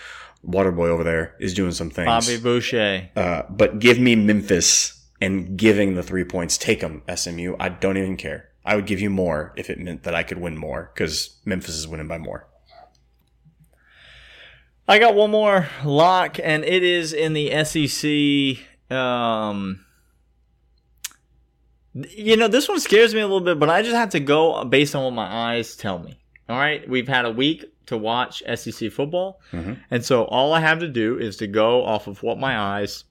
Waterboy 0.47 0.89
over 0.89 1.03
there, 1.03 1.35
is 1.41 1.55
doing 1.55 1.73
some 1.73 1.91
things. 1.91 2.07
Bobby 2.07 2.39
Boucher. 2.39 3.11
Uh, 3.17 3.43
but 3.51 3.81
give 3.81 3.99
me 3.99 4.15
Memphis 4.15 5.05
and 5.21 5.57
giving 5.57 5.95
the 5.95 6.03
three 6.03 6.25
points. 6.25 6.57
Take 6.57 6.81
them, 6.81 7.03
SMU. 7.13 7.57
I 7.59 7.69
don't 7.71 7.97
even 7.97 8.17
care. 8.17 8.51
I 8.65 8.77
would 8.77 8.87
give 8.87 9.01
you 9.01 9.11
more 9.11 9.55
if 9.57 9.71
it 9.71 9.79
meant 9.79 10.03
that 10.05 10.15
I 10.15 10.23
could 10.23 10.39
win 10.39 10.57
more 10.57 10.91
because 10.95 11.39
Memphis 11.45 11.75
is 11.75 11.89
winning 11.89 12.07
by 12.07 12.19
more. 12.19 12.47
I 14.87 14.99
got 14.99 15.15
one 15.15 15.31
more 15.31 15.69
lock, 15.85 16.39
and 16.43 16.65
it 16.65 16.83
is 16.83 17.13
in 17.13 17.33
the 17.33 17.65
SEC. 17.65 18.65
Um, 18.91 19.85
you 21.95 22.37
know, 22.37 22.49
this 22.49 22.69
one 22.69 22.81
scares 22.81 23.15
me 23.15 23.21
a 23.21 23.27
little 23.27 23.41
bit, 23.41 23.59
but 23.59 23.69
I 23.71 23.83
just 23.83 23.95
have 23.97 24.11
to 24.11 24.21
go 24.21 24.65
based 24.65 24.95
on 24.95 25.05
what 25.05 25.13
my 25.15 25.27
eyes 25.55 25.77
tell 25.77 25.99
me. 25.99 26.19
All 26.49 26.57
right, 26.59 26.89
we've 26.89 27.09
had 27.09 27.25
a 27.25 27.31
week 27.31 27.65
to 27.87 27.97
watch 27.97 28.43
SEC 28.47 28.91
football, 28.91 29.41
Mhm. 29.53 29.79
and 29.91 30.05
so 30.05 30.25
all 30.25 30.53
I 30.53 30.61
have 30.61 30.79
to 30.81 30.89
do 30.89 31.19
is 31.19 31.37
to 31.39 31.47
go 31.47 31.85
off 31.85 32.07
of 32.07 32.23
what 32.23 32.39
my 32.39 32.59
eyes 32.59 33.05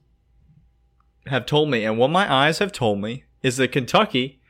have 1.26 1.46
told 1.46 1.70
me, 1.70 1.84
and 1.84 1.98
what 1.98 2.10
my 2.10 2.32
eyes 2.32 2.58
have 2.58 2.72
told 2.72 3.00
me 3.00 3.24
is 3.42 3.56
that 3.58 3.72
Kentucky 3.72 4.40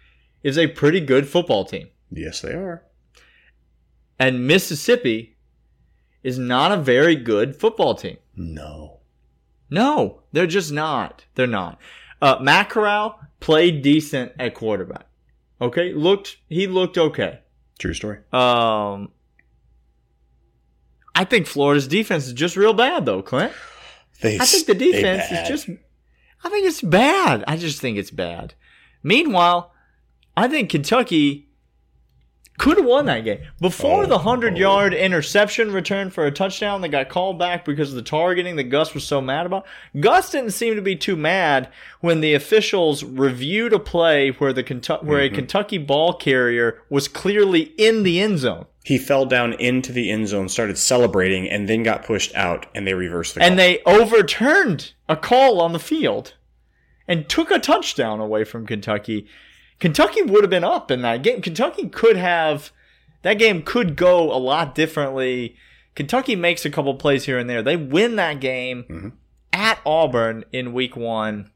is 0.42 0.56
a 0.56 0.68
pretty 0.68 1.00
good 1.00 1.26
football 1.28 1.64
team, 1.64 1.88
Yes, 2.10 2.40
they 2.40 2.52
are. 2.52 2.84
and 4.18 4.46
Mississippi 4.46 5.36
is 6.22 6.38
not 6.38 6.70
a 6.72 6.76
very 6.76 7.16
good 7.16 7.56
football 7.56 7.94
team. 7.94 8.18
No. 8.36 8.97
No, 9.70 10.22
they're 10.32 10.46
just 10.46 10.72
not. 10.72 11.24
They're 11.34 11.46
not. 11.46 11.78
Uh, 12.20 12.38
Matt 12.40 12.70
Corral 12.70 13.20
played 13.40 13.82
decent 13.82 14.32
at 14.38 14.54
quarterback. 14.54 15.06
Okay, 15.60 15.92
looked 15.92 16.38
he 16.48 16.66
looked 16.66 16.96
okay. 16.96 17.40
True 17.78 17.94
story. 17.94 18.18
Um, 18.32 19.10
I 21.14 21.24
think 21.24 21.46
Florida's 21.46 21.88
defense 21.88 22.26
is 22.26 22.32
just 22.32 22.56
real 22.56 22.72
bad 22.72 23.04
though, 23.06 23.22
Clint. 23.22 23.52
They 24.20 24.38
I 24.38 24.44
think 24.44 24.66
the 24.66 24.74
defense 24.74 25.30
is 25.30 25.48
just. 25.48 25.68
I 26.44 26.48
think 26.48 26.66
it's 26.66 26.82
bad. 26.82 27.44
I 27.48 27.56
just 27.56 27.80
think 27.80 27.98
it's 27.98 28.12
bad. 28.12 28.54
Meanwhile, 29.02 29.72
I 30.36 30.46
think 30.46 30.70
Kentucky 30.70 31.47
could 32.58 32.76
have 32.76 32.86
won 32.86 33.06
that 33.06 33.24
game 33.24 33.40
before 33.60 34.02
Oh, 34.04 34.06
the 34.06 34.18
hundred 34.18 34.54
oh. 34.54 34.58
yard 34.58 34.92
interception 34.92 35.72
return 35.72 36.10
for 36.10 36.26
a 36.26 36.30
touchdown 36.30 36.80
that 36.82 36.88
got 36.88 37.08
called 37.08 37.38
back 37.38 37.64
because 37.64 37.90
of 37.90 37.96
the 37.96 38.02
targeting 38.02 38.56
that 38.56 38.64
Gus 38.64 38.92
was 38.94 39.04
so 39.04 39.20
mad 39.20 39.46
about. 39.46 39.64
Gus 39.98 40.30
didn't 40.30 40.50
seem 40.50 40.74
to 40.74 40.82
be 40.82 40.96
too 40.96 41.16
mad 41.16 41.68
when 42.00 42.20
the 42.20 42.34
officials 42.34 43.02
reviewed 43.04 43.72
a 43.72 43.78
play 43.78 44.30
where 44.32 44.52
the 44.52 44.62
where 45.02 45.20
Mm-hmm. 45.24 45.34
a 45.34 45.36
Kentucky 45.36 45.78
ball 45.78 46.12
carrier 46.12 46.82
was 46.90 47.08
clearly 47.08 47.72
in 47.78 48.02
the 48.02 48.20
end 48.20 48.38
zone. 48.40 48.66
He 48.84 48.98
fell 48.98 49.26
down 49.26 49.52
into 49.54 49.92
the 49.92 50.10
end 50.10 50.28
zone, 50.28 50.48
started 50.48 50.78
celebrating, 50.78 51.48
and 51.48 51.68
then 51.68 51.82
got 51.82 52.04
pushed 52.04 52.34
out, 52.34 52.66
and 52.74 52.86
they 52.86 52.94
reversed 52.94 53.34
the 53.34 53.42
and 53.42 53.50
call. 53.52 53.56
they 53.56 53.82
overturned 53.84 54.92
a 55.08 55.16
call 55.16 55.60
on 55.60 55.72
the 55.72 55.78
field 55.78 56.34
and 57.06 57.28
took 57.28 57.50
a 57.50 57.58
touchdown 57.58 58.18
away 58.20 58.44
from 58.44 58.66
Kentucky. 58.66 59.26
Kentucky 59.80 60.22
would 60.22 60.42
have 60.42 60.50
been 60.50 60.64
up 60.64 60.90
in 60.90 61.02
that 61.02 61.22
game. 61.22 61.40
Kentucky 61.42 61.88
could 61.88 62.16
have 62.16 62.72
that 63.22 63.34
game 63.34 63.62
could 63.62 63.96
go 63.96 64.32
a 64.32 64.38
lot 64.38 64.74
differently. 64.74 65.56
Kentucky 65.94 66.36
makes 66.36 66.64
a 66.64 66.70
couple 66.70 66.94
plays 66.94 67.24
here 67.24 67.38
and 67.38 67.48
there. 67.50 67.62
They 67.62 67.76
win 67.76 68.16
that 68.16 68.40
game 68.40 68.84
Mhm. 68.88 69.12
at 69.52 69.80
Auburn 69.84 70.44
in 70.52 70.72
week 70.72 70.96
one. 70.96 71.50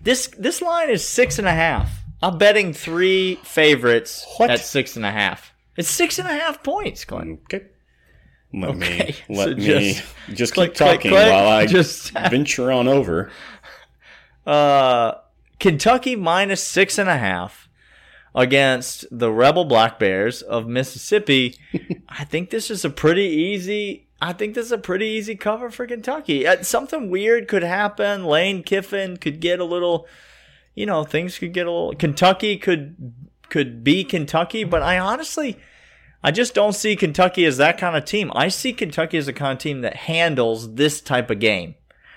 This 0.00 0.26
this 0.38 0.60
line 0.62 0.90
is 0.90 1.06
six 1.06 1.38
and 1.38 1.46
a 1.46 1.52
half. 1.52 1.90
I'm 2.22 2.38
betting 2.38 2.72
three 2.72 3.36
favorites 3.44 4.26
What? 4.36 4.50
at 4.50 4.60
six 4.60 4.96
and 4.96 5.04
a 5.06 5.10
half. 5.10 5.52
It's 5.76 5.88
six 5.88 6.18
and 6.18 6.28
a 6.28 6.32
half 6.32 6.62
points, 6.62 7.04
Glenn. 7.04 7.38
Okay. 7.44 7.66
Let 8.52 8.70
Okay, 8.70 9.14
me 9.28 9.36
let 9.36 9.48
so 9.50 9.54
me 9.54 9.64
just 9.94 10.02
just, 10.34 10.54
click, 10.54 10.70
keep 10.72 10.78
click, 10.78 10.96
talking 10.98 11.10
click, 11.12 11.30
while 11.30 11.48
I 11.48 11.66
just- 11.66 12.10
venture 12.12 12.70
on 12.72 12.88
over. 12.88 13.30
Uh, 14.46 15.12
Kentucky 15.60 16.16
minus 16.16 16.62
six 16.62 16.98
and 16.98 17.08
a 17.08 17.18
half. 17.18 17.68
against 18.34 19.04
the 19.10 19.30
Rebel 19.30 19.64
Black 19.64 19.98
Bears 19.98 20.42
of 20.42 20.66
Mississippi. 20.68 21.56
I 22.08 22.24
think 22.24 22.50
this 22.50 22.70
is 22.70 22.84
a 22.84 22.90
pretty 22.90 23.24
easy. 23.24 24.08
I 24.20 24.32
think 24.32 24.54
this 24.54 24.66
is 24.66 24.72
a 24.72 24.78
pretty 24.78 25.06
easy 25.06 25.34
cover 25.34 25.70
for 25.70 25.86
Kentucky. 25.86 26.46
Uh, 26.46 26.62
something 26.62 27.10
weird 27.10 27.48
could 27.48 27.62
happen. 27.62 28.24
Lane 28.24 28.62
Kiffin 28.62 29.16
could 29.16 29.40
get 29.40 29.60
a 29.60 29.64
little, 29.64 30.06
you 30.74 30.86
know, 30.86 31.04
things 31.04 31.38
could 31.38 31.52
get 31.52 31.66
a 31.66 31.70
little. 31.70 31.94
Kentucky 31.94 32.56
could 32.56 33.14
could 33.48 33.82
be 33.82 34.04
Kentucky, 34.04 34.62
but 34.62 34.82
I 34.82 34.98
honestly, 34.98 35.58
I 36.22 36.30
just 36.30 36.54
don't 36.54 36.74
see 36.74 36.94
Kentucky 36.94 37.44
as 37.44 37.56
that 37.56 37.78
kind 37.78 37.96
of 37.96 38.04
team. 38.04 38.30
I 38.34 38.48
see 38.48 38.72
Kentucky 38.72 39.18
as 39.18 39.26
a 39.26 39.32
kind 39.32 39.54
of 39.54 39.58
team 39.58 39.80
that 39.80 39.96
handles 39.96 40.74
this 40.74 41.00
type 41.00 41.30
of 41.30 41.40
game, 41.40 41.74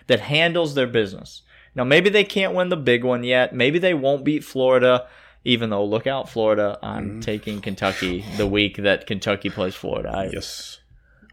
that 0.07 0.19
handles 0.19 0.75
their 0.75 0.85
business. 0.85 1.41
Now, 1.75 1.83
maybe 1.83 2.09
they 2.09 2.23
can't 2.23 2.53
win 2.53 2.69
the 2.69 2.77
big 2.77 3.03
one 3.03 3.23
yet. 3.23 3.53
Maybe 3.53 3.79
they 3.79 3.93
won't 3.93 4.23
beat 4.23 4.43
Florida, 4.43 5.07
even 5.43 5.69
though, 5.69 5.85
look 5.85 6.07
out, 6.07 6.29
Florida. 6.29 6.77
I'm 6.83 7.19
mm. 7.19 7.21
taking 7.23 7.61
Kentucky 7.61 8.23
the 8.37 8.47
week 8.47 8.77
that 8.77 9.07
Kentucky 9.07 9.49
plays 9.49 9.75
Florida. 9.75 10.09
I, 10.09 10.29
yes. 10.31 10.79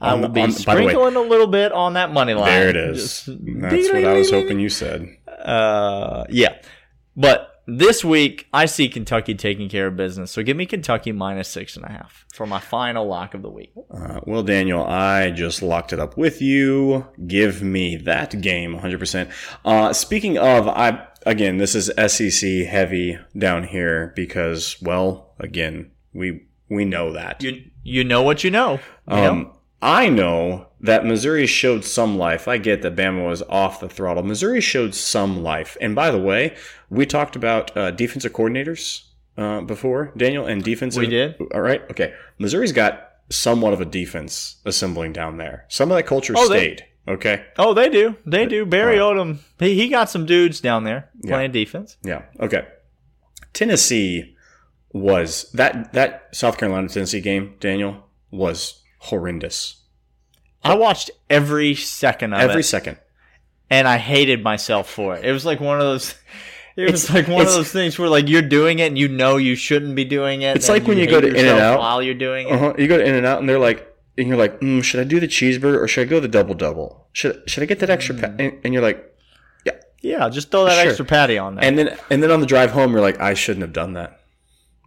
I 0.00 0.14
will 0.14 0.29
be 0.29 0.40
on, 0.40 0.53
sprinkling 0.53 0.96
way, 0.96 1.22
a 1.22 1.29
little 1.29 1.46
bit 1.46 1.72
on 1.72 1.92
that 1.94 2.11
money 2.11 2.33
line. 2.33 2.46
There 2.46 2.68
it 2.70 2.76
is. 2.76 3.03
Just, 3.03 3.26
That's 3.26 3.92
what 3.92 4.05
I 4.05 4.14
was 4.14 4.31
hoping 4.31 4.59
you 4.59 4.70
said. 4.70 5.14
Uh, 5.29 6.24
yeah. 6.31 6.57
But 7.16 7.49
this 7.78 8.04
week, 8.04 8.48
I 8.52 8.66
see 8.66 8.88
Kentucky 8.88 9.35
taking 9.35 9.68
care 9.68 9.87
of 9.87 9.96
business. 9.96 10.30
So 10.30 10.42
give 10.42 10.56
me 10.56 10.66
Kentucky 10.66 11.12
minus 11.12 11.48
six 11.48 11.76
and 11.76 11.85
a 11.85 11.88
half 11.88 12.26
for 12.33 12.46
my 12.46 12.61
final 12.61 13.06
lock 13.06 13.35
of 13.35 13.42
the 13.42 13.50
week. 13.50 13.72
Uh, 13.90 14.20
well, 14.24 14.42
Daniel, 14.42 14.85
I 14.85 15.30
just 15.30 15.62
locked 15.62 15.92
it 15.92 16.00
up 16.00 16.16
with 16.16 16.42
you. 16.42 17.06
Give 17.26 17.62
me 17.62 17.96
that 17.96 18.40
game 18.40 18.76
100%. 18.76 19.30
Uh, 19.64 19.92
speaking 19.92 20.38
of, 20.38 20.68
I 20.68 21.06
again, 21.26 21.59
this 21.59 21.74
is 21.74 21.90
SEC 22.12 22.66
heavy 22.66 23.18
down 23.37 23.64
here 23.64 24.12
because, 24.16 24.76
well, 24.83 25.35
again, 25.38 25.90
we 26.12 26.46
we 26.68 26.85
know 26.85 27.12
that. 27.12 27.42
You 27.42 27.64
you 27.83 28.04
know 28.04 28.22
what 28.22 28.44
you 28.44 28.50
know. 28.50 28.80
You 29.09 29.16
um, 29.16 29.42
know? 29.42 29.60
I 29.82 30.08
know 30.08 30.66
that 30.80 31.06
Missouri 31.06 31.46
showed 31.46 31.84
some 31.84 32.18
life. 32.18 32.48
I 32.48 32.58
get 32.58 32.82
that 32.82 32.96
Bama 32.96 33.26
was 33.26 33.42
off 33.42 33.80
the 33.80 33.88
throttle. 33.88 34.22
Missouri 34.22 34.60
showed 34.60 34.94
some 34.94 35.42
life. 35.42 35.76
And 35.80 35.94
by 35.94 36.10
the 36.10 36.18
way, 36.18 36.56
we 36.88 37.06
talked 37.06 37.36
about 37.36 37.76
uh, 37.76 37.90
defensive 37.90 38.32
coordinators 38.32 39.04
uh, 39.36 39.62
before, 39.62 40.12
Daniel, 40.16 40.46
and 40.46 40.62
defensive. 40.62 41.00
We 41.00 41.08
did. 41.08 41.36
All 41.54 41.60
right. 41.60 41.82
Okay. 41.90 42.14
Missouri's 42.38 42.72
got 42.72 43.10
somewhat 43.30 43.72
of 43.72 43.80
a 43.80 43.84
defense 43.84 44.56
assembling 44.64 45.12
down 45.12 45.38
there. 45.38 45.64
Some 45.68 45.90
of 45.90 45.96
that 45.96 46.06
culture 46.06 46.34
oh, 46.36 46.46
stayed. 46.46 46.84
They, 47.06 47.12
okay. 47.12 47.44
Oh, 47.56 47.72
they 47.72 47.88
do. 47.88 48.16
They 48.26 48.46
do. 48.46 48.66
Barry 48.66 48.98
right. 48.98 49.16
Odom, 49.16 49.38
he, 49.58 49.74
he 49.74 49.88
got 49.88 50.10
some 50.10 50.26
dudes 50.26 50.60
down 50.60 50.84
there 50.84 51.10
playing 51.24 51.50
yeah. 51.50 51.64
defense. 51.64 51.96
Yeah. 52.02 52.22
Okay. 52.38 52.66
Tennessee 53.52 54.36
was 54.92 55.50
that 55.52 55.92
that 55.92 56.28
South 56.32 56.58
Carolina 56.58 56.88
Tennessee 56.88 57.20
game, 57.20 57.54
Daniel, 57.60 58.04
was 58.30 58.79
horrendous. 59.00 59.76
I 60.62 60.74
watched 60.74 61.10
every 61.28 61.74
second 61.74 62.32
of 62.32 62.40
every 62.40 62.48
it. 62.48 62.50
Every 62.52 62.62
second. 62.62 62.98
And 63.68 63.86
I 63.86 63.98
hated 63.98 64.42
myself 64.42 64.90
for 64.90 65.16
it. 65.16 65.24
It 65.24 65.32
was 65.32 65.44
like 65.46 65.60
one 65.60 65.78
of 65.78 65.86
those 65.86 66.14
it 66.76 66.90
was 66.90 67.10
like 67.12 67.28
one 67.28 67.46
of 67.46 67.52
those 67.52 67.72
things 67.72 67.98
where 67.98 68.08
like 68.08 68.28
you're 68.28 68.42
doing 68.42 68.78
it 68.78 68.88
and 68.88 68.98
you 68.98 69.08
know 69.08 69.36
you 69.36 69.54
shouldn't 69.54 69.96
be 69.96 70.04
doing 70.04 70.42
it. 70.42 70.56
It's 70.56 70.68
like 70.68 70.86
when 70.86 70.98
you, 70.98 71.04
you 71.04 71.10
go 71.10 71.20
to 71.20 71.28
In 71.28 71.46
and 71.46 71.58
Out 71.58 71.78
while 71.78 72.02
you're 72.02 72.14
doing 72.14 72.48
it. 72.48 72.52
Uh-huh. 72.52 72.74
You 72.78 72.88
go 72.88 72.98
to 72.98 73.04
In 73.04 73.14
and 73.14 73.26
Out 73.26 73.40
and 73.40 73.48
they're 73.48 73.58
like, 73.58 73.86
and 74.16 74.28
you're 74.28 74.36
like, 74.36 74.60
mm, 74.60 74.82
should 74.82 75.00
I 75.00 75.04
do 75.04 75.18
the 75.18 75.28
cheeseburger 75.28 75.80
or 75.80 75.88
should 75.88 76.06
I 76.06 76.10
go 76.10 76.20
the 76.20 76.28
double 76.28 76.54
double? 76.54 77.08
Should 77.12 77.42
should 77.48 77.62
I 77.62 77.66
get 77.66 77.80
that 77.80 77.90
extra? 77.90 78.16
Pa-? 78.16 78.34
And, 78.38 78.60
and, 78.64 78.74
you're 78.74 78.82
like, 78.82 79.04
yeah, 79.64 79.80
yeah, 80.00 80.28
just 80.28 80.50
throw 80.50 80.64
that 80.64 80.80
sure. 80.80 80.88
extra 80.88 81.04
patty 81.04 81.38
on 81.38 81.56
there. 81.56 81.64
And 81.64 81.78
then 81.78 81.98
and 82.10 82.22
then 82.22 82.30
on 82.30 82.40
the 82.40 82.46
drive 82.46 82.70
home, 82.70 82.92
you're 82.92 83.00
like, 83.00 83.20
I 83.20 83.34
shouldn't 83.34 83.62
have 83.62 83.72
done 83.72 83.94
that. 83.94 84.19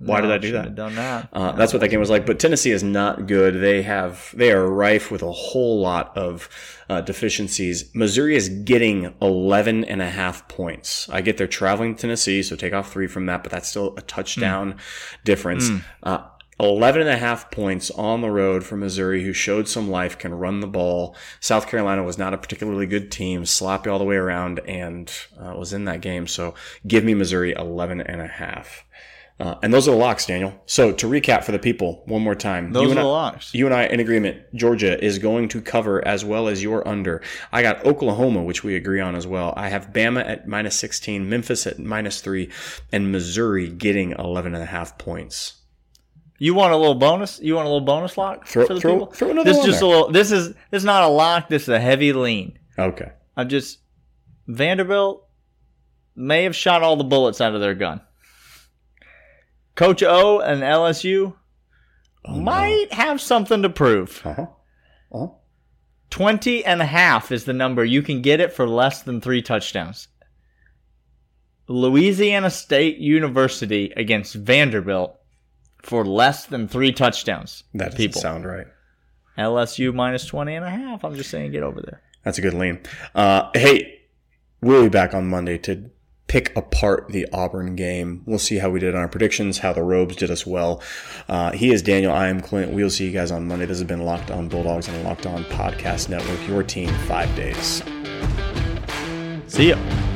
Why 0.05 0.19
no, 0.19 0.27
did 0.27 0.31
I 0.31 0.37
do 0.37 0.51
that? 0.53 0.75
Done 0.75 0.95
that. 0.95 1.29
Uh, 1.33 1.51
that's 1.53 1.73
what 1.73 1.79
that 1.79 1.89
game 1.89 1.99
was 1.99 2.09
like. 2.09 2.25
But 2.25 2.39
Tennessee 2.39 2.71
is 2.71 2.83
not 2.83 3.27
good. 3.27 3.61
They 3.61 3.81
have 3.83 4.33
they 4.35 4.51
are 4.51 4.67
rife 4.67 5.11
with 5.11 5.21
a 5.21 5.31
whole 5.31 5.79
lot 5.79 6.15
of 6.17 6.49
uh, 6.89 7.01
deficiencies. 7.01 7.93
Missouri 7.95 8.35
is 8.35 8.49
getting 8.49 9.13
11 9.21 9.85
and 9.85 10.01
a 10.01 10.09
half 10.09 10.47
points. 10.47 11.09
I 11.09 11.21
get 11.21 11.37
they're 11.37 11.47
traveling 11.47 11.95
to 11.95 12.01
Tennessee, 12.01 12.43
so 12.43 12.55
take 12.55 12.73
off 12.73 12.91
three 12.91 13.07
from 13.07 13.25
that, 13.27 13.43
but 13.43 13.51
that's 13.51 13.69
still 13.69 13.95
a 13.97 14.01
touchdown 14.01 14.73
mm. 14.73 14.79
difference. 15.23 15.69
Mm. 15.69 15.83
Uh, 16.03 16.23
11 16.59 17.01
and 17.01 17.09
a 17.09 17.17
half 17.17 17.49
points 17.51 17.89
on 17.91 18.21
the 18.21 18.29
road 18.29 18.63
for 18.63 18.77
Missouri, 18.77 19.23
who 19.23 19.33
showed 19.33 19.67
some 19.67 19.89
life, 19.89 20.17
can 20.17 20.33
run 20.33 20.59
the 20.59 20.67
ball. 20.67 21.15
South 21.39 21.67
Carolina 21.67 22.03
was 22.03 22.17
not 22.17 22.33
a 22.33 22.37
particularly 22.37 22.85
good 22.85 23.11
team, 23.11 23.45
sloppy 23.45 23.89
all 23.89 23.99
the 23.99 24.05
way 24.05 24.15
around, 24.15 24.59
and 24.67 25.11
uh, 25.39 25.55
was 25.55 25.73
in 25.73 25.85
that 25.85 26.01
game. 26.01 26.27
So 26.27 26.53
give 26.85 27.03
me 27.03 27.13
Missouri 27.13 27.53
11 27.53 28.01
and 28.01 28.21
a 28.21 28.27
half. 28.27 28.85
Uh, 29.39 29.55
and 29.63 29.73
those 29.73 29.87
are 29.87 29.91
the 29.91 29.97
locks, 29.97 30.25
Daniel. 30.25 30.53
So 30.65 30.91
to 30.91 31.07
recap 31.07 31.43
for 31.43 31.51
the 31.51 31.59
people 31.59 32.03
one 32.05 32.21
more 32.21 32.35
time, 32.35 32.71
those 32.71 32.85
you 32.85 32.91
are 32.91 32.95
the 32.95 33.03
locks. 33.03 33.53
You 33.53 33.65
and 33.65 33.73
I 33.73 33.85
in 33.85 33.99
agreement. 33.99 34.43
Georgia 34.53 35.03
is 35.03 35.17
going 35.17 35.49
to 35.49 35.61
cover 35.61 36.05
as 36.07 36.23
well 36.23 36.47
as 36.47 36.61
your 36.61 36.87
under. 36.87 37.21
I 37.51 37.63
got 37.63 37.83
Oklahoma, 37.85 38.43
which 38.43 38.63
we 38.63 38.75
agree 38.75 39.01
on 39.01 39.15
as 39.15 39.25
well. 39.25 39.53
I 39.57 39.69
have 39.69 39.91
Bama 39.91 40.23
at 40.27 40.47
minus 40.47 40.77
16, 40.77 41.27
Memphis 41.27 41.65
at 41.65 41.79
minus 41.79 42.21
three, 42.21 42.51
and 42.91 43.11
Missouri 43.11 43.69
getting 43.69 44.11
11 44.11 44.53
and 44.53 44.63
a 44.63 44.67
half 44.67 44.97
points. 44.97 45.61
You 46.37 46.53
want 46.53 46.73
a 46.73 46.77
little 46.77 46.95
bonus? 46.95 47.39
You 47.41 47.55
want 47.55 47.65
a 47.65 47.69
little 47.69 47.85
bonus 47.85 48.17
lock 48.17 48.47
throw, 48.47 48.67
for 48.67 48.73
the 48.75 48.81
throw, 48.81 48.93
people? 48.93 49.13
Throw 49.13 49.29
another 49.31 49.49
this 49.49 49.59
is 49.59 49.65
just 49.65 49.79
there. 49.79 49.89
a 49.89 49.91
little. 49.91 50.11
This 50.11 50.31
is 50.31 50.49
this 50.49 50.81
is 50.81 50.85
not 50.85 51.03
a 51.03 51.07
lock. 51.07 51.49
This 51.49 51.63
is 51.63 51.69
a 51.69 51.79
heavy 51.79 52.11
lean. 52.13 52.59
Okay. 52.77 53.11
I'm 53.35 53.49
just 53.49 53.79
Vanderbilt 54.47 55.27
may 56.15 56.43
have 56.43 56.55
shot 56.55 56.83
all 56.83 56.97
the 56.97 57.03
bullets 57.03 57.41
out 57.41 57.55
of 57.55 57.61
their 57.61 57.75
gun. 57.75 58.01
Coach 59.75 60.03
O 60.03 60.39
and 60.39 60.61
LSU 60.61 61.33
oh, 62.25 62.39
might 62.39 62.87
no. 62.91 62.97
have 62.97 63.21
something 63.21 63.61
to 63.61 63.69
prove. 63.69 64.21
Uh-huh. 64.23 64.47
Uh-huh. 65.11 65.27
20 66.09 66.63
and 66.63 66.81
a 66.81 66.85
half 66.85 67.31
is 67.31 67.45
the 67.45 67.53
number. 67.53 67.83
You 67.83 68.03
can 68.03 68.21
get 68.21 68.39
it 68.39 68.53
for 68.53 68.67
less 68.67 69.01
than 69.01 69.19
three 69.19 69.41
touchdowns. 69.41 70.07
Louisiana 71.67 72.51
State 72.51 72.97
University 72.97 73.91
against 73.95 74.35
Vanderbilt 74.35 75.19
for 75.81 76.05
less 76.05 76.45
than 76.45 76.67
three 76.67 76.91
touchdowns. 76.91 77.63
That 77.73 77.85
doesn't 77.85 77.97
people. 77.97 78.21
sound 78.21 78.45
right. 78.45 78.67
LSU 79.37 79.93
minus 79.93 80.25
20 80.25 80.53
and 80.55 80.65
a 80.65 80.69
half. 80.69 81.03
I'm 81.03 81.15
just 81.15 81.31
saying, 81.31 81.51
get 81.51 81.63
over 81.63 81.81
there. 81.81 82.01
That's 82.23 82.37
a 82.37 82.41
good 82.41 82.53
lean. 82.53 82.79
Uh, 83.15 83.49
hey, 83.53 84.01
we'll 84.61 84.83
be 84.83 84.89
back 84.89 85.13
on 85.13 85.27
Monday 85.27 85.57
to 85.59 85.89
pick 86.27 86.55
apart 86.55 87.09
the 87.09 87.27
Auburn 87.31 87.75
game. 87.75 88.23
We'll 88.25 88.39
see 88.39 88.57
how 88.57 88.69
we 88.69 88.79
did 88.79 88.95
on 88.95 89.01
our 89.01 89.07
predictions, 89.07 89.59
how 89.59 89.73
the 89.73 89.83
Robes 89.83 90.15
did 90.15 90.31
us 90.31 90.45
well. 90.45 90.81
Uh, 91.27 91.51
he 91.51 91.71
is 91.71 91.81
Daniel. 91.81 92.11
I 92.11 92.27
am 92.27 92.41
Clint. 92.41 92.71
We'll 92.71 92.89
see 92.89 93.05
you 93.05 93.11
guys 93.11 93.31
on 93.31 93.47
Monday. 93.47 93.65
This 93.65 93.79
has 93.79 93.87
been 93.87 94.03
Locked 94.03 94.31
On 94.31 94.47
Bulldogs 94.47 94.87
and 94.87 95.03
Locked 95.03 95.25
On 95.25 95.43
Podcast 95.45 96.09
Network, 96.09 96.47
your 96.47 96.63
team, 96.63 96.89
five 97.07 97.33
days. 97.35 97.83
See 99.47 99.69
ya. 99.69 100.12